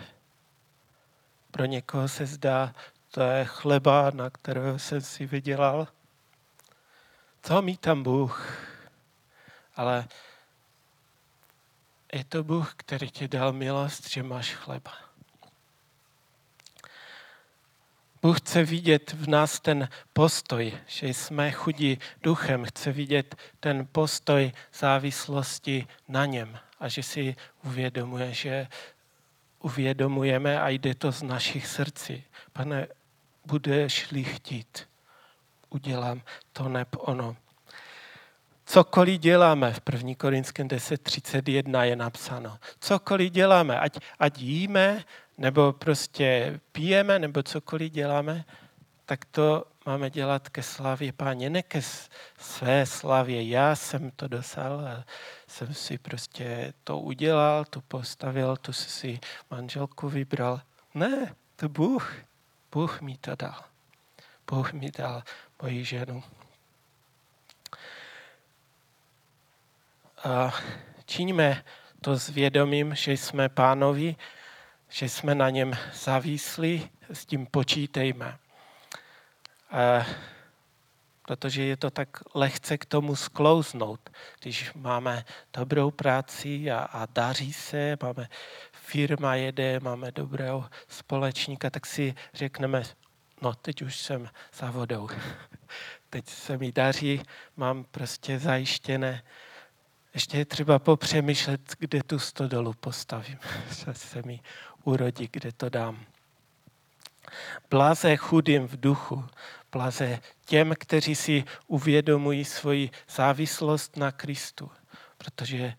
[1.56, 2.76] pro někoho se zdá,
[3.12, 5.88] to je chleba, na kterého jsem si vydělal.
[7.43, 8.58] Co mít tam Bůh?
[9.76, 10.08] Ale
[12.14, 14.91] je to Bůh, který ti dal milost, že máš chleba.
[18.22, 24.51] Bůh chce vidět v nás ten postoj, že jsme chudí duchem, chce vidět ten postoj
[24.74, 28.68] závislosti na něm a že si uvědomuje, že
[29.66, 32.24] uvědomujeme a jde to z našich srdcí.
[32.53, 32.88] Pane,
[33.45, 34.88] budeš-li chtít,
[35.70, 36.22] udělám
[36.53, 37.36] to neb ono.
[38.66, 40.16] Cokoliv děláme, v 1.
[40.18, 45.03] Korinském 10.31 je napsáno, cokoliv děláme, ať, ať jíme,
[45.38, 48.45] nebo prostě pijeme, nebo cokoliv děláme,
[49.05, 51.81] tak to máme dělat ke slavě páně, ne ke
[52.39, 53.49] své slavě.
[53.49, 55.03] Já jsem to dosáhl
[55.55, 59.19] jsem si prostě to udělal, to postavil, tu si
[59.51, 60.61] manželku vybral.
[60.93, 62.15] Ne, to Bůh.
[62.71, 63.63] Bůh mi to dal.
[64.51, 65.23] Bůh mi dal
[65.61, 66.23] moji ženu.
[70.23, 70.53] A
[71.05, 71.63] činíme
[72.01, 74.15] to s vědomím, že jsme pánovi,
[74.89, 78.38] že jsme na něm závislí, s tím počítejme.
[79.76, 80.05] A
[81.26, 84.09] protože je to tak lehce k tomu sklouznout.
[84.41, 88.28] Když máme dobrou práci a, a daří se, máme
[88.71, 92.84] firma jede, máme dobrého společníka, tak si řekneme,
[93.41, 95.09] no teď už jsem za vodou.
[96.09, 97.21] teď se mi daří,
[97.57, 99.23] mám prostě zajištěné.
[100.13, 103.39] Ještě je třeba popřemýšlet, kde tu stodolu postavím.
[103.93, 104.39] se mi
[104.84, 106.05] urodí, kde to dám.
[107.69, 109.26] Blaze chudým v duchu,
[109.76, 114.71] blaze těm, kteří si uvědomují svoji závislost na Kristu,
[115.17, 115.73] protože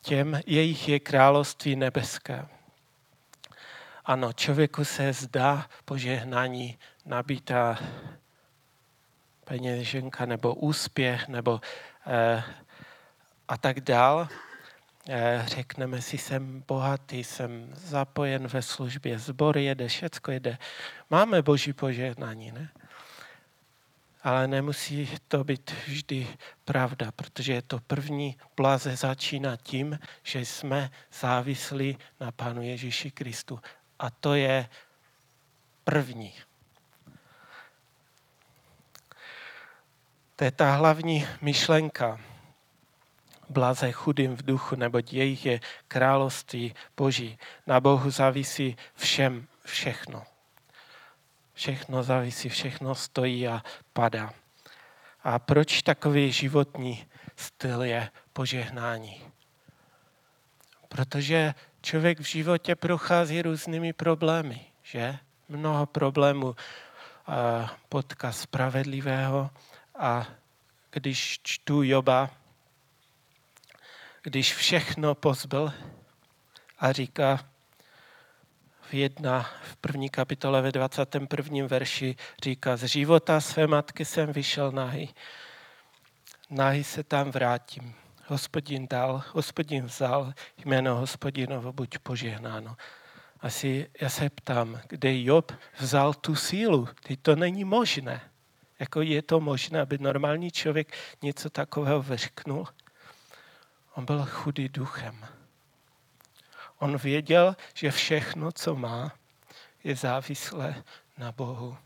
[0.00, 2.46] těm jejich je království nebeské.
[4.04, 7.78] Ano, člověku se zdá požehnání nabítá
[9.44, 11.60] peněženka nebo úspěch nebo
[12.06, 12.42] eh,
[13.48, 14.28] a tak dál.
[15.08, 20.58] Eh, řekneme si, jsem bohatý, jsem zapojen ve službě, zbor jede, všecko jede.
[21.10, 22.68] Máme boží požehnání, ne?
[24.22, 26.28] Ale nemusí to být vždy
[26.64, 30.90] pravda, protože je to první blaze začíná tím, že jsme
[31.20, 33.60] závislí na Pánu Ježíši Kristu.
[33.98, 34.68] A to je
[35.84, 36.32] první.
[40.36, 42.20] To je ta hlavní myšlenka
[43.52, 47.38] blaze chudým v duchu, neboť jejich je království Boží.
[47.66, 50.24] Na Bohu závisí všem všechno.
[51.54, 54.32] Všechno závisí, všechno stojí a padá.
[55.24, 59.22] A proč takový životní styl je požehnání?
[60.88, 65.18] Protože člověk v životě prochází různými problémy, že?
[65.48, 66.56] Mnoho problémů
[67.88, 69.50] potká spravedlivého
[69.98, 70.26] a
[70.90, 72.30] když čtu Joba,
[74.22, 75.72] když všechno pozbyl
[76.78, 77.40] a říká
[78.80, 81.66] v jedna, v první kapitole ve 21.
[81.66, 85.14] verši říká, z života své matky jsem vyšel nahý,
[86.50, 87.94] nahý se tam vrátím.
[88.26, 90.32] Hospodin dal, hospodin vzal,
[90.64, 92.76] jméno hospodinovo buď požehnáno.
[93.40, 96.88] Asi já se ptám, kde Job vzal tu sílu?
[97.02, 98.20] Teď to není možné.
[98.78, 100.92] Jako je to možné, aby normální člověk
[101.22, 102.66] něco takového vyřknul?
[103.94, 105.26] On byl chudý duchem.
[106.78, 109.12] On věděl, že všechno, co má,
[109.84, 110.84] je závislé
[111.18, 111.76] na Bohu.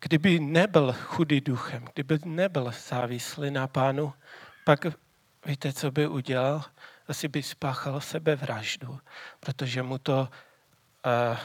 [0.00, 4.14] Kdyby nebyl chudý duchem, kdyby nebyl závislý na pánu,
[4.64, 4.86] pak
[5.46, 6.64] víte, co by udělal?
[7.08, 9.00] Asi by spáchal sebevraždu,
[9.40, 11.38] protože mu to, uh,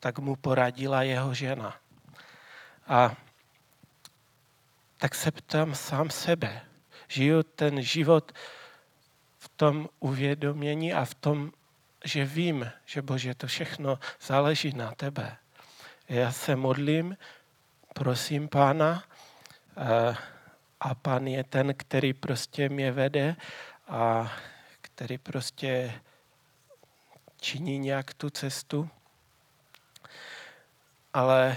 [0.00, 1.76] tak mu poradila jeho žena.
[2.86, 3.16] A
[4.96, 6.62] tak se ptám sám sebe,
[7.10, 8.32] žiju ten život
[9.38, 11.52] v tom uvědomění a v tom,
[12.04, 15.36] že vím, že Bože, to všechno záleží na tebe.
[16.08, 17.16] Já se modlím,
[17.94, 19.04] prosím Pána
[19.76, 20.16] eh,
[20.80, 23.36] a Pán je ten, který prostě mě vede
[23.88, 24.32] a
[24.80, 26.00] který prostě
[27.40, 28.90] činí nějak tu cestu.
[31.14, 31.56] Ale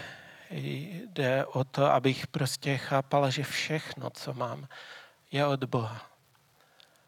[0.50, 4.68] jde o to, abych prostě chápal, že všechno, co mám,
[5.34, 6.10] je od Boha.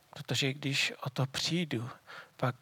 [0.09, 1.89] Protože když o to přijdu,
[2.37, 2.55] pak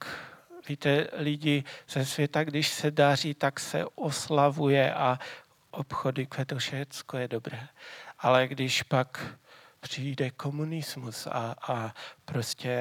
[0.69, 5.19] víte, lidi ze světa, když se daří, tak se oslavuje a
[5.71, 7.67] obchody, to všechno je dobré.
[8.19, 9.35] Ale když pak
[9.79, 11.93] přijde komunismus a, a
[12.25, 12.75] prostě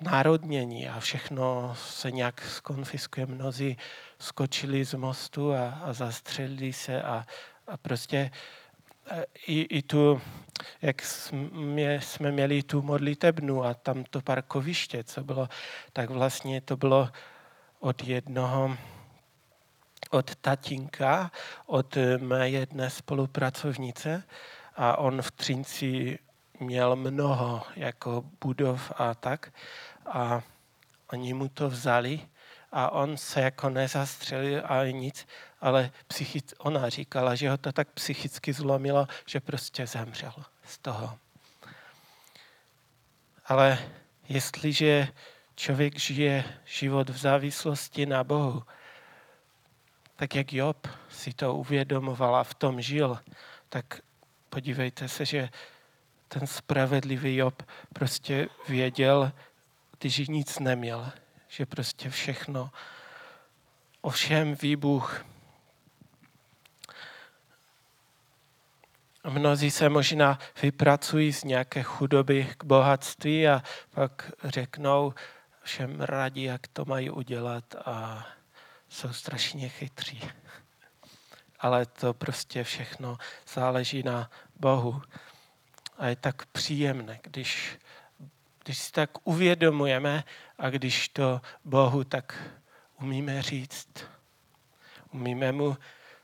[0.00, 3.26] znárodnění a všechno se nějak skonfiskuje.
[3.26, 3.76] Mnozí
[4.18, 7.26] skočili z mostu a, a zastřelili se a,
[7.66, 8.30] a prostě
[9.46, 10.20] i, i tu,
[10.82, 15.48] jak jsme, jsme měli tu modlitebnu a tam to parkoviště, co bylo,
[15.92, 17.08] tak vlastně to bylo
[17.80, 18.76] od jednoho,
[20.10, 21.30] od tatínka,
[21.66, 24.22] od mé jedné spolupracovnice
[24.76, 26.18] a on v Třinci
[26.60, 29.52] měl mnoho jako budov a tak.
[30.06, 30.42] A
[31.12, 32.20] oni mu to vzali
[32.74, 35.26] a on se jako nezastřelil a nic,
[35.60, 41.18] ale psychic, ona říkala, že ho to tak psychicky zlomilo, že prostě zemřel z toho.
[43.46, 43.78] Ale
[44.28, 45.08] jestliže
[45.56, 48.62] člověk žije život v závislosti na Bohu,
[50.16, 53.18] tak jak Job si to uvědomoval a v tom žil,
[53.68, 54.00] tak
[54.50, 55.48] podívejte se, že
[56.28, 57.62] ten spravedlivý Job
[57.92, 59.32] prostě věděl,
[59.98, 61.12] když nic neměl,
[61.54, 62.70] že prostě všechno,
[64.00, 65.24] ovšem výbuch.
[69.28, 75.14] Mnozí se možná vypracují z nějaké chudoby k bohatství a pak řeknou
[75.62, 78.26] všem radí, jak to mají udělat a
[78.88, 80.30] jsou strašně chytří.
[81.60, 83.18] Ale to prostě všechno
[83.54, 84.30] záleží na
[84.60, 85.02] Bohu.
[85.98, 87.78] A je tak příjemné, když,
[88.64, 90.24] když si tak uvědomujeme
[90.58, 92.42] a když to Bohu tak
[93.00, 94.04] umíme říct.
[95.12, 95.76] Umíme mu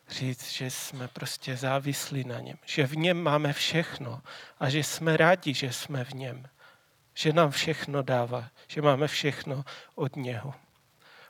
[0.09, 4.23] říct, že jsme prostě závislí na něm, že v něm máme všechno
[4.59, 6.49] a že jsme rádi, že jsme v něm,
[7.15, 9.65] že nám všechno dává, že máme všechno
[9.95, 10.55] od něho.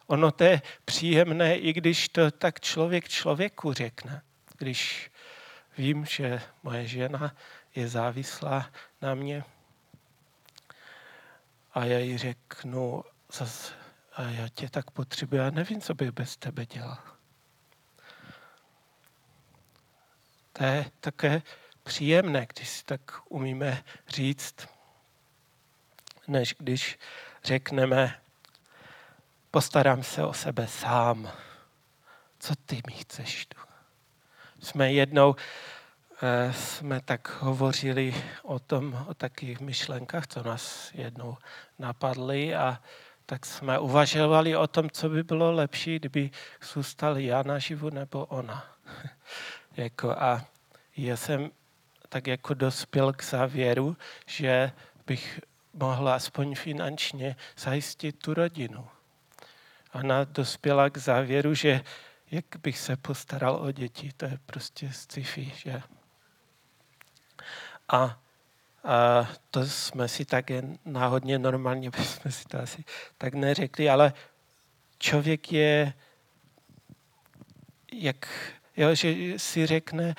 [0.07, 4.23] Ono to je příjemné, i když to tak člověk člověku řekne.
[4.59, 5.11] Když
[5.79, 7.35] vím, že moje žena
[7.75, 8.71] je závislá
[9.03, 9.45] na mě
[11.73, 13.73] a já jí řeknu, zas,
[14.13, 16.99] a já tě tak potřebuji, já nevím, co bych bez tebe dělal.
[20.53, 21.43] To je také
[21.83, 24.69] příjemné, když si tak umíme říct,
[26.29, 26.99] než když
[27.45, 28.21] řekneme,
[29.51, 31.33] postarám se o sebe sám.
[32.39, 33.59] Co ty mi chceš tu?
[34.61, 35.37] Jsme jednou
[36.51, 41.37] jsme tak hovořili o tom, o takých myšlenkách, co nás jednou
[41.79, 42.81] napadly a
[43.27, 46.31] tak jsme uvažovali o tom, co by bylo lepší, kdyby
[46.73, 48.65] zůstal já naživu nebo ona.
[49.77, 50.45] jako a
[50.97, 51.51] já jsem
[52.09, 53.97] tak jako dospěl k závěru,
[54.27, 54.73] že
[55.07, 55.41] bych
[55.75, 58.89] mohla aspoň finančně zajistit tu rodinu.
[59.95, 61.81] Ona dospěla k závěru, že
[62.31, 65.83] jak bych se postaral o děti, to je prostě sci-fi, že?
[67.93, 68.19] A,
[68.85, 72.85] a to jsme si tak jen náhodně, normálně bychom si to asi
[73.19, 74.13] tak neřekli, ale
[74.99, 75.93] člověk je,
[77.93, 78.29] jak,
[78.77, 80.15] jo, že si řekne,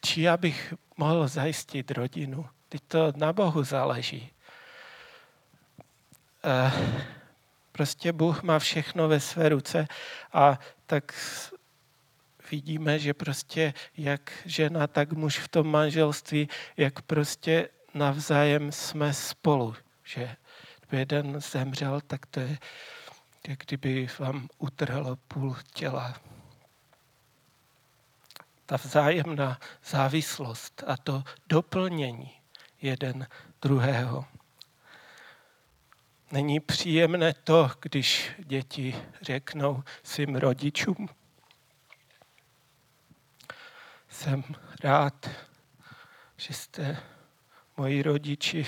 [0.00, 2.46] či já bych mohl zajistit rodinu.
[2.68, 4.30] Teď to na Bohu záleží.
[6.44, 7.08] Uh,
[7.78, 9.86] Prostě Bůh má všechno ve své ruce
[10.32, 11.14] a tak
[12.50, 19.74] vidíme, že prostě jak žena, tak muž v tom manželství, jak prostě navzájem jsme spolu.
[20.04, 20.36] Že
[20.80, 22.58] kdyby jeden zemřel, tak to je,
[23.48, 26.20] jak kdyby vám utrhlo půl těla.
[28.66, 32.30] Ta vzájemná závislost a to doplnění
[32.82, 33.26] jeden
[33.62, 34.24] druhého.
[36.32, 41.08] Není příjemné to, když děti řeknou svým rodičům,
[44.18, 44.44] jsem
[44.84, 45.30] rád,
[46.36, 47.02] že jste
[47.76, 48.66] moji rodiči.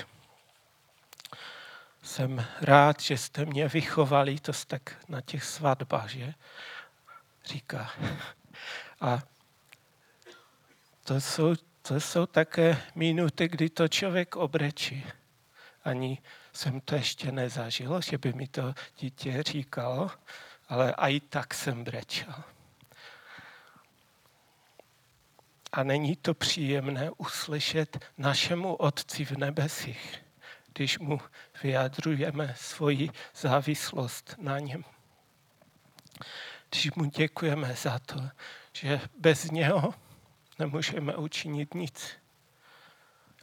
[2.02, 6.34] Jsem rád, že jste mě vychovali, to tak na těch svatbách, že?
[7.44, 7.90] Říká.
[9.00, 9.22] A
[11.04, 15.06] to jsou, to jsou také minuty, kdy to člověk obrečí.
[15.84, 16.18] Ani
[16.52, 20.10] jsem to ještě nezažil, že by mi to dítě říkalo,
[20.68, 22.44] ale i tak jsem brečel.
[25.72, 30.24] A není to příjemné uslyšet našemu Otci v nebesích,
[30.72, 31.20] když mu
[31.62, 34.84] vyjadřujeme svoji závislost na něm.
[36.68, 38.28] Když mu děkujeme za to,
[38.72, 39.94] že bez něho
[40.58, 42.10] nemůžeme učinit nic.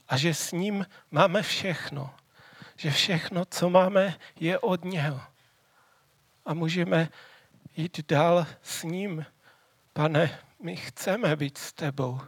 [0.08, 2.16] A že s ním máme všechno
[2.78, 5.22] že všechno, co máme, je od něho.
[6.46, 7.10] A můžeme
[7.76, 9.26] jít dál s ním.
[9.94, 12.22] Pane, my chceme být s tebou.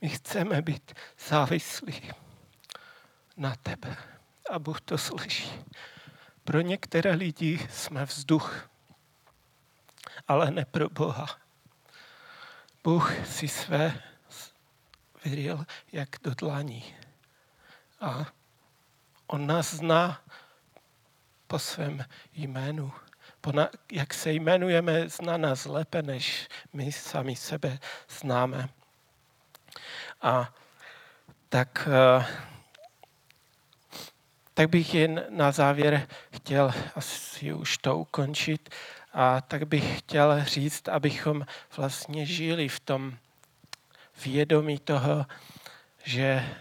[0.00, 0.94] My chceme být
[1.28, 2.12] závislí
[3.36, 3.96] na tebe.
[4.50, 5.64] A Bůh to slyší.
[6.44, 8.70] Pro některé lidi jsme vzduch,
[10.28, 11.26] ale ne pro Boha.
[12.84, 14.02] Bůh si své
[15.24, 16.96] vyryl jak do dlaní.
[18.00, 18.26] A
[19.26, 20.22] On nás zná
[21.46, 22.92] po svém jménu.
[23.92, 27.78] Jak se jmenujeme, zná nás lépe, než my sami sebe
[28.08, 28.68] známe.
[30.22, 30.54] A
[31.48, 31.88] tak,
[34.54, 38.70] tak bych jen na závěr chtěl asi už to ukončit
[39.12, 43.18] a tak bych chtěl říct, abychom vlastně žili v tom
[44.24, 45.26] vědomí toho,
[46.04, 46.56] že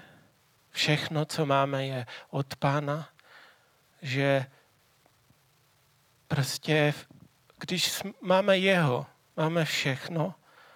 [0.71, 3.09] všechno, co máme, je od Pána,
[4.01, 4.45] že
[6.29, 6.93] prostě,
[7.57, 9.05] když máme Jeho,
[9.37, 10.35] máme všechno,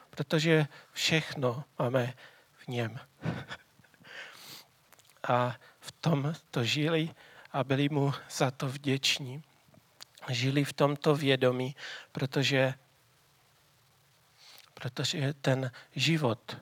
[0.10, 2.14] protože všechno máme
[2.54, 3.00] v něm.
[5.28, 7.10] A v tom to žili
[7.52, 9.44] a byli mu za to vděční.
[10.30, 11.76] Žili v tomto vědomí,
[12.12, 12.74] protože,
[14.74, 16.58] protože ten život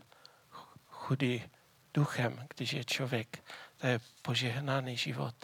[0.90, 1.44] chudý
[1.94, 3.44] duchem, když je člověk,
[3.78, 5.36] to je požehnaný život.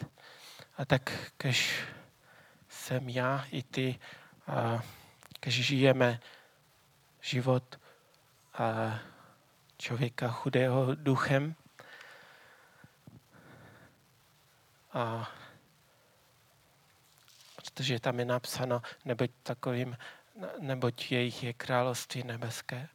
[0.76, 1.82] A tak, když
[2.88, 3.98] jsem já i ty,
[5.40, 6.20] když žijeme
[7.20, 7.80] život
[9.78, 11.54] člověka chudého duchem,
[14.92, 15.30] a
[17.56, 19.96] protože tam je napsáno, neboť takovým,
[20.58, 22.88] neboť jejich je království nebeské.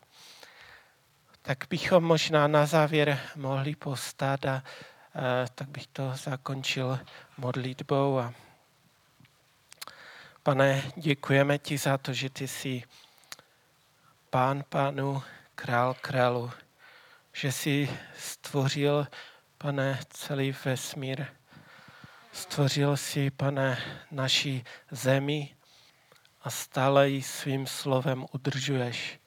[1.42, 4.64] Tak bychom možná na závěr mohli postat a, a
[5.56, 7.00] tak bych to zakončil
[7.38, 8.20] modlitbou.
[8.20, 8.34] A
[10.44, 12.84] pane, děkujeme ti za to, že ty jsi
[14.30, 15.24] pán pánu,
[15.56, 16.52] král králu,
[17.34, 19.08] že jsi stvořil,
[19.58, 21.26] pane, celý vesmír,
[22.34, 23.78] Stvořil si, pane,
[24.12, 25.56] naší zemi
[26.42, 29.20] a stále ji svým slovem udržuješ.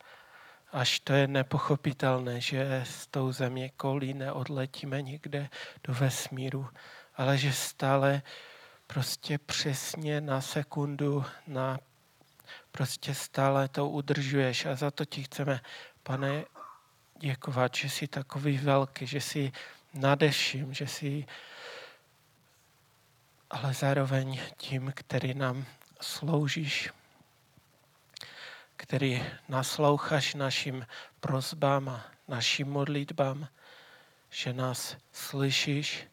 [0.72, 5.48] Až to je nepochopitelné, že s tou země koulí neodletíme někde
[5.84, 6.68] do vesmíru,
[7.16, 8.22] ale že stále
[8.86, 11.78] prostě přesně na sekundu, na
[12.70, 15.60] prostě stále to udržuješ a za to ti chceme,
[16.02, 16.44] pane,
[17.18, 19.52] děkovat, že jsi takový velký, že jsi
[19.94, 21.26] nadeším, že jsi
[23.50, 25.66] ale zároveň tím, který nám
[26.00, 26.90] sloužíš,
[28.76, 30.86] který nasloucháš našim
[31.20, 33.48] prozbám a našim modlitbám,
[34.30, 36.06] že nás slyšíš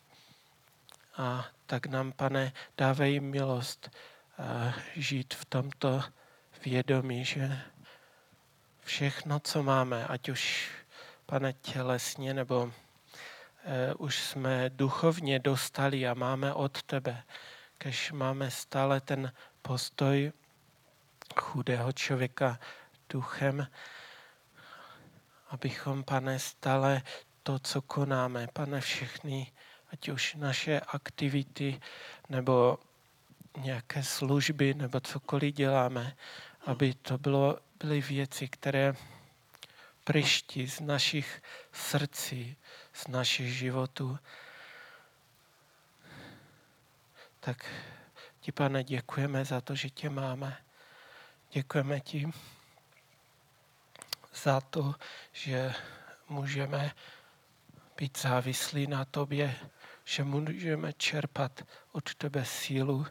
[1.18, 3.90] a tak nám, pane, dávej milost
[4.96, 6.04] žít v tomto
[6.66, 7.62] vědomí, že
[8.84, 10.72] všechno, co máme, ať už,
[11.26, 12.72] pane, tělesně nebo
[13.66, 17.24] Eh, už jsme duchovně dostali a máme od tebe,
[17.78, 20.32] když máme stále ten postoj
[21.40, 22.60] chudého člověka
[23.10, 23.68] duchem,
[25.50, 27.02] abychom, pane, stále
[27.44, 29.52] to, co konáme, pane, všechny,
[29.94, 31.82] ať už naše aktivity
[32.30, 32.78] nebo
[33.58, 36.16] nějaké služby nebo cokoliv děláme,
[36.66, 38.94] aby to bylo, byly věci, které
[40.04, 41.42] priští z našich
[41.72, 42.58] srdcí,
[42.94, 44.20] z našich životů.
[47.40, 47.66] Tak
[48.40, 50.58] ti, pane, děkujeme za to, že tě máme.
[51.52, 52.32] Děkujeme ti
[54.34, 54.96] za to,
[55.32, 55.74] že
[56.30, 56.92] můžeme
[57.98, 59.56] být závislí na tobě,
[60.04, 63.06] že můžeme čerpat od tebe sílu,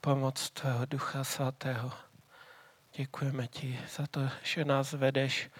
[0.00, 1.92] pomoc tvého Ducha Svatého.
[2.96, 5.50] Děkujeme ti za to, že nás vedeš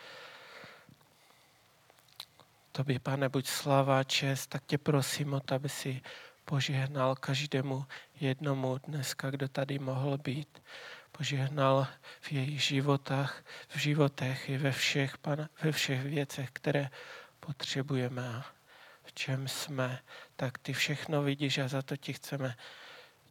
[2.77, 6.03] Tobě, pane, buď sláva čest, tak tě prosím o to, aby si
[6.45, 7.87] požehnal každému
[8.21, 10.62] jednomu dneska, kdo tady mohl být.
[11.12, 11.87] Požehnal
[12.21, 16.91] v jejich životách, v životech i ve všech, pane, ve všech věcech, které
[17.41, 18.43] potřebujeme
[19.15, 19.99] čem jsme,
[20.37, 22.57] tak ty všechno vidíš a za to ti chceme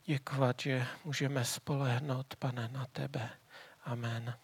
[0.06, 3.30] děkovat, že můžeme spolehnout, pane, na tebe.
[3.84, 4.43] Amen.